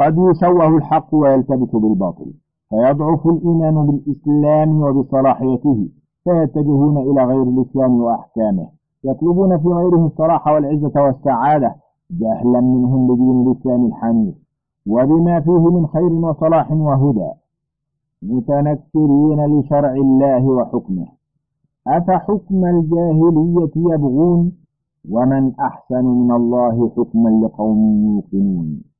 قد 0.00 0.18
يسوه 0.18 0.76
الحق 0.76 1.14
ويلتبس 1.14 1.76
بالباطل. 1.76 2.32
فيضعف 2.70 3.26
الإيمان 3.26 3.86
بالإسلام 3.86 4.82
وبصلاحيته. 4.82 5.88
فيتجهون 6.24 6.98
إلى 6.98 7.24
غير 7.24 7.42
الإسلام 7.42 8.00
وأحكامه. 8.00 8.68
يطلبون 9.04 9.58
في 9.58 9.68
غيره 9.68 10.06
الصلاح 10.06 10.48
والعزة 10.48 11.02
والسعادة. 11.02 11.74
جهلا 12.10 12.60
منهم 12.60 13.14
بدين 13.14 13.46
الإسلام 13.46 13.86
الحنيف. 13.86 14.34
وبما 14.86 15.40
فيه 15.40 15.70
من 15.70 15.86
خير 15.86 16.12
وصلاح 16.12 16.72
وهدى. 16.72 17.30
متنكرين 18.22 19.46
لشرع 19.46 19.92
الله 19.92 20.44
وحكمه. 20.46 21.06
أفحكم 21.88 22.64
الجاهلية 22.64 23.70
يبغون؟ 23.76 24.52
ومن 25.10 25.52
أحسن 25.60 26.04
من 26.04 26.32
الله 26.32 26.90
حكما 26.96 27.30
لقوم 27.30 28.04
يوقنون. 28.04 28.93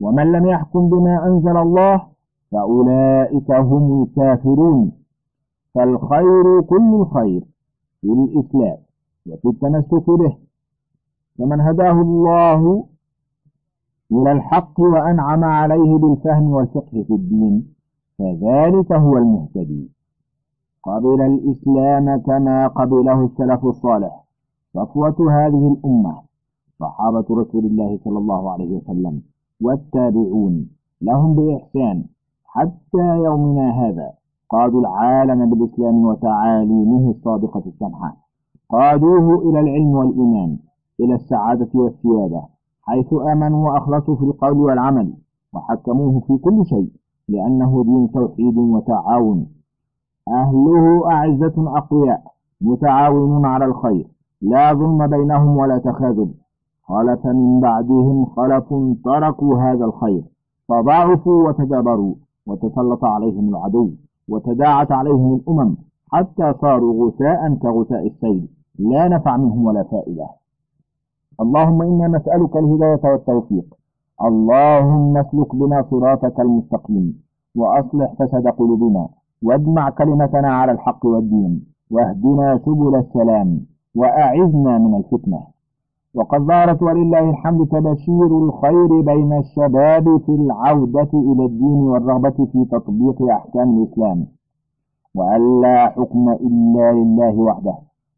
ومن 0.00 0.32
لم 0.32 0.46
يحكم 0.46 0.88
بما 0.88 1.26
أنزل 1.26 1.56
الله 1.56 2.02
فأولئك 2.52 3.50
هم 3.50 4.02
الكافرون. 4.02 4.92
فالخير 5.74 6.60
كل 6.60 6.94
الخير 6.94 7.44
في 8.00 8.08
الإسلام 8.08 8.78
وفي 9.28 9.48
التمسك 9.48 10.10
به. 10.10 10.36
فمن 11.38 11.60
هداه 11.60 12.00
الله 12.02 12.84
إلى 14.12 14.32
الحق 14.32 14.80
وأنعم 14.80 15.44
عليه 15.44 15.96
بالفهم 15.96 16.50
والفقه 16.50 17.02
في 17.02 17.14
الدين 17.14 17.74
فذلك 18.18 18.92
هو 18.92 19.16
المهتدي. 19.16 19.90
قبل 20.82 21.20
الإسلام 21.20 22.20
كما 22.20 22.66
قبله 22.66 23.24
السلف 23.24 23.64
الصالح. 23.64 24.24
صفوة 24.74 25.16
هذه 25.30 25.72
الأمة 25.72 26.22
صحابة 26.80 27.24
رسول 27.30 27.64
الله 27.64 27.98
صلى 28.04 28.18
الله 28.18 28.50
عليه 28.52 28.76
وسلم. 28.76 29.22
والتابعون 29.62 30.68
لهم 31.02 31.34
بإحسان 31.34 32.04
حتى 32.44 33.16
يومنا 33.24 33.70
هذا 33.70 34.12
قادوا 34.48 34.80
العالم 34.80 35.50
بالإسلام 35.50 36.04
وتعاليمه 36.04 37.10
الصادقة 37.10 37.62
السمحة. 37.66 38.16
قادوه 38.68 39.42
إلى 39.42 39.60
العلم 39.60 39.90
والإيمان 39.94 40.58
إلى 41.00 41.14
السعادة 41.14 41.68
والسيادة 41.74 42.42
حيث 42.82 43.12
آمنوا 43.12 43.70
وأخلصوا 43.70 44.16
في 44.16 44.22
القول 44.22 44.56
والعمل 44.56 45.14
وحكموه 45.54 46.20
في 46.20 46.36
كل 46.36 46.66
شيء 46.66 46.90
لأنه 47.28 47.84
دين 47.84 48.10
توحيد 48.10 48.56
وتعاون. 48.58 49.46
أهله 50.28 51.10
أعزة 51.10 51.78
أقوياء 51.78 52.22
متعاونون 52.60 53.46
على 53.46 53.64
الخير 53.64 54.06
لا 54.42 54.72
ظلم 54.74 55.06
بينهم 55.06 55.56
ولا 55.56 55.78
تخاذل. 55.78 56.30
خلف 56.88 57.26
من 57.26 57.60
بعدهم 57.60 58.24
خلف 58.24 58.74
تركوا 59.04 59.58
هذا 59.58 59.84
الخير 59.84 60.22
فضعفوا 60.68 61.48
وتجبروا 61.48 62.14
وتسلط 62.46 63.04
عليهم 63.04 63.48
العدو 63.48 63.90
وتداعت 64.28 64.92
عليهم 64.92 65.34
الأمم 65.34 65.76
حتى 66.12 66.54
صاروا 66.60 67.06
غثاء 67.06 67.54
كغثاء 67.54 68.06
السيل 68.06 68.48
لا 68.78 69.08
نفع 69.08 69.36
منهم 69.36 69.64
ولا 69.66 69.82
فائدة. 69.82 70.28
اللهم 71.40 71.82
إنا 71.82 72.08
نسألك 72.08 72.56
الهداية 72.56 73.12
والتوفيق. 73.12 73.74
اللهم 74.24 75.16
اسلك 75.16 75.54
بنا 75.56 75.84
صراطك 75.90 76.40
المستقيم 76.40 77.22
وأصلح 77.56 78.14
فسد 78.18 78.48
قلوبنا 78.48 79.08
واجمع 79.42 79.90
كلمتنا 79.90 80.48
على 80.48 80.72
الحق 80.72 81.06
والدين 81.06 81.64
واهدنا 81.90 82.58
سبل 82.66 82.96
السلام 82.96 83.60
وأعذنا 83.94 84.78
من 84.78 84.94
الفتنة. 84.94 85.57
وقد 86.18 86.40
ظهرت 86.40 86.82
ولله 86.82 87.30
الحمد 87.30 87.66
تبشير 87.68 88.26
الخير 88.44 89.00
بين 89.00 89.32
الشباب 89.38 90.16
في 90.26 90.32
العودة 90.32 91.10
إلى 91.14 91.44
الدين 91.44 91.80
والرغبة 91.90 92.38
في 92.52 92.64
تطبيق 92.72 93.22
أحكام 93.22 93.78
الإسلام. 93.78 94.26
وأن 95.14 95.60
لا 95.60 95.88
حكم 95.88 96.28
إلا 96.28 96.92
لله 96.92 97.34
وحده 97.38 97.74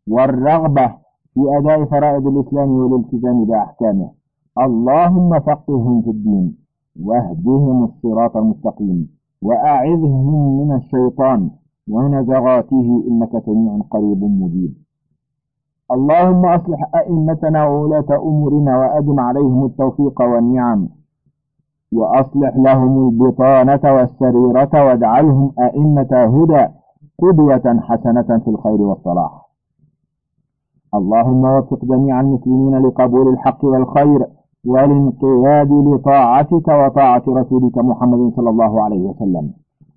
والرغبة 0.09 0.87
في 1.35 1.41
أداء 1.59 1.85
فرائض 1.85 2.27
الإسلام 2.27 2.71
والالتزام 2.71 3.45
بأحكامه. 3.45 4.11
اللهم 4.59 5.41
فقههم 5.41 6.03
في 6.03 6.11
الدين 6.11 6.57
واهدهم 7.05 7.85
الصراط 7.85 8.37
المستقيم 8.37 9.09
وأعذهم 9.43 10.59
من 10.61 10.73
الشيطان 10.77 11.51
ونزغاته 11.91 13.05
إنك 13.09 13.43
سميع 13.47 13.79
قريب 13.91 14.25
مجيب. 14.25 14.75
اللهم 15.92 16.46
أصلح 16.46 16.90
أئمتنا 16.94 17.66
وولاة 17.66 18.11
أمورنا 18.11 18.79
وأدم 18.79 19.20
عليهم 19.20 19.64
التوفيق 19.64 20.22
والنعم. 20.22 20.88
وأصلح 21.92 22.57
لهم 22.57 23.09
البطانة 23.09 23.94
والسريرة 23.94 24.85
واجعلهم 24.87 25.53
أئمة 25.61 26.12
هدى 26.12 26.66
قدوة 27.22 27.81
حسنة 27.81 28.38
في 28.38 28.48
الخير 28.48 28.81
والصلاح. 28.81 29.33
اللهم 30.94 31.44
وفق 31.44 31.85
جميع 31.85 32.20
المسلمين 32.20 32.79
لقبول 32.79 33.29
الحق 33.29 33.64
والخير 33.64 34.26
والانقياد 34.66 35.72
لطاعتك 35.72 36.68
وطاعة 36.68 37.22
رسولك 37.29 37.79
محمد 37.79 38.33
صلى 38.37 38.50
الله 38.50 38.83
عليه 38.83 39.03
وسلم. 39.09 39.50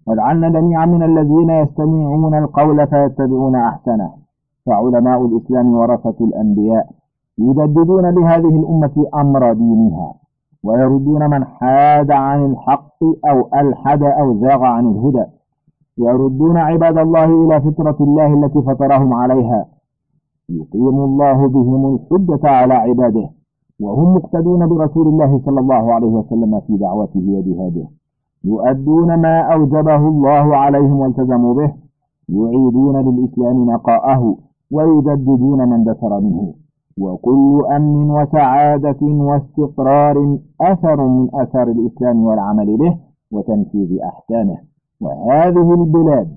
واجعلنا 0.07 0.49
جميعا 0.49 0.85
من 0.85 1.03
الذين 1.03 1.49
يستمعون 1.49 2.35
القول 2.35 2.87
فيتبعون 2.87 3.55
أحسنه. 3.55 4.22
فعلماء 4.65 5.25
الإسلام 5.25 5.73
ورثة 5.73 6.25
الأنبياء 6.25 6.89
يجددون 7.37 8.05
لهذه 8.05 8.59
الأمة 8.59 9.05
أمر 9.15 9.53
دينها 9.53 10.13
ويردون 10.63 11.29
من 11.29 11.45
حاد 11.45 12.11
عن 12.11 12.45
الحق 12.45 13.03
أو 13.29 13.49
ألحد 13.55 14.03
أو 14.03 14.39
زاغ 14.39 14.63
عن 14.63 14.85
الهدى. 14.85 15.25
يردون 15.97 16.57
عباد 16.57 16.97
الله 16.97 17.25
إلى 17.45 17.61
فطرة 17.61 17.97
الله 18.01 18.33
التي 18.33 18.61
فطرهم 18.61 19.13
عليها. 19.13 19.65
يقيم 20.49 20.99
الله 20.99 21.47
بهم 21.47 21.95
الحجة 21.95 22.49
على 22.49 22.73
عباده 22.73 23.29
وهم 23.81 24.15
مقتدون 24.15 24.67
برسول 24.67 25.07
الله 25.07 25.41
صلى 25.45 25.59
الله 25.59 25.93
عليه 25.93 26.07
وسلم 26.07 26.59
في 26.59 26.77
دعوته 26.77 27.25
وجهاده. 27.27 27.87
يؤدون 28.43 29.15
ما 29.21 29.39
أوجبه 29.41 30.07
الله 30.07 30.55
عليهم 30.55 30.99
والتزموا 30.99 31.53
به. 31.53 31.73
يعيدون 32.29 32.97
للإسلام 32.97 33.65
نقاءه. 33.71 34.35
ويجددون 34.75 35.69
من 35.69 35.83
دثر 35.83 36.19
منه. 36.19 36.53
وكل 36.99 37.65
أمن 37.75 38.11
وسعادة 38.11 39.01
واستقرار 39.01 40.37
أثر 40.61 41.07
من 41.07 41.27
أثر 41.33 41.67
الإسلام 41.75 42.23
والعمل 42.23 42.77
به 42.77 42.97
وتنفيذ 43.31 43.99
أحكامه. 44.01 44.57
وهذه 45.01 45.73
البلاد 45.73 46.27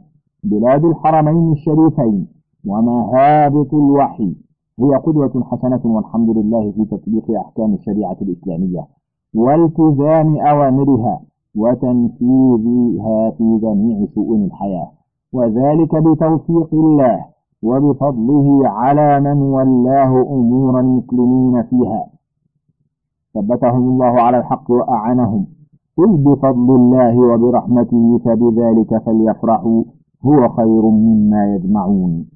بلاد 0.44 0.84
الحرمين 0.84 1.52
الشريفين 1.52 2.26
ومهابط 2.66 3.74
الوحي 3.74 4.36
هي 4.80 4.96
قدوة 4.96 5.44
حسنة 5.50 5.80
والحمد 5.84 6.36
لله 6.36 6.70
في 6.72 6.84
تطبيق 6.84 7.30
أحكام 7.40 7.74
الشريعة 7.74 8.16
الإسلامية 8.22 8.86
والتزام 9.34 10.36
أوامرها 10.36 11.20
وتنفيذها 11.56 13.30
في 13.30 13.58
جميع 13.62 14.06
شؤون 14.14 14.44
الحياة. 14.44 14.88
وذلك 15.32 15.94
بتوفيق 15.94 16.74
الله 16.74 17.24
وبفضله 17.66 18.68
على 18.68 19.20
من 19.20 19.42
ولاه 19.42 20.22
أمور 20.22 20.80
المسلمين 20.80 21.62
فيها. 21.62 22.06
ثبتهم 23.34 23.88
الله 23.88 24.20
على 24.20 24.38
الحق 24.38 24.70
وأعنهم. 24.70 25.46
قل 25.98 26.16
بفضل 26.16 26.74
الله 26.74 27.18
وبرحمته 27.18 28.18
فبذلك 28.24 29.02
فليفرحوا. 29.06 29.84
هو 30.26 30.48
خير 30.48 30.82
مما 30.82 31.54
يجمعون. 31.54 32.35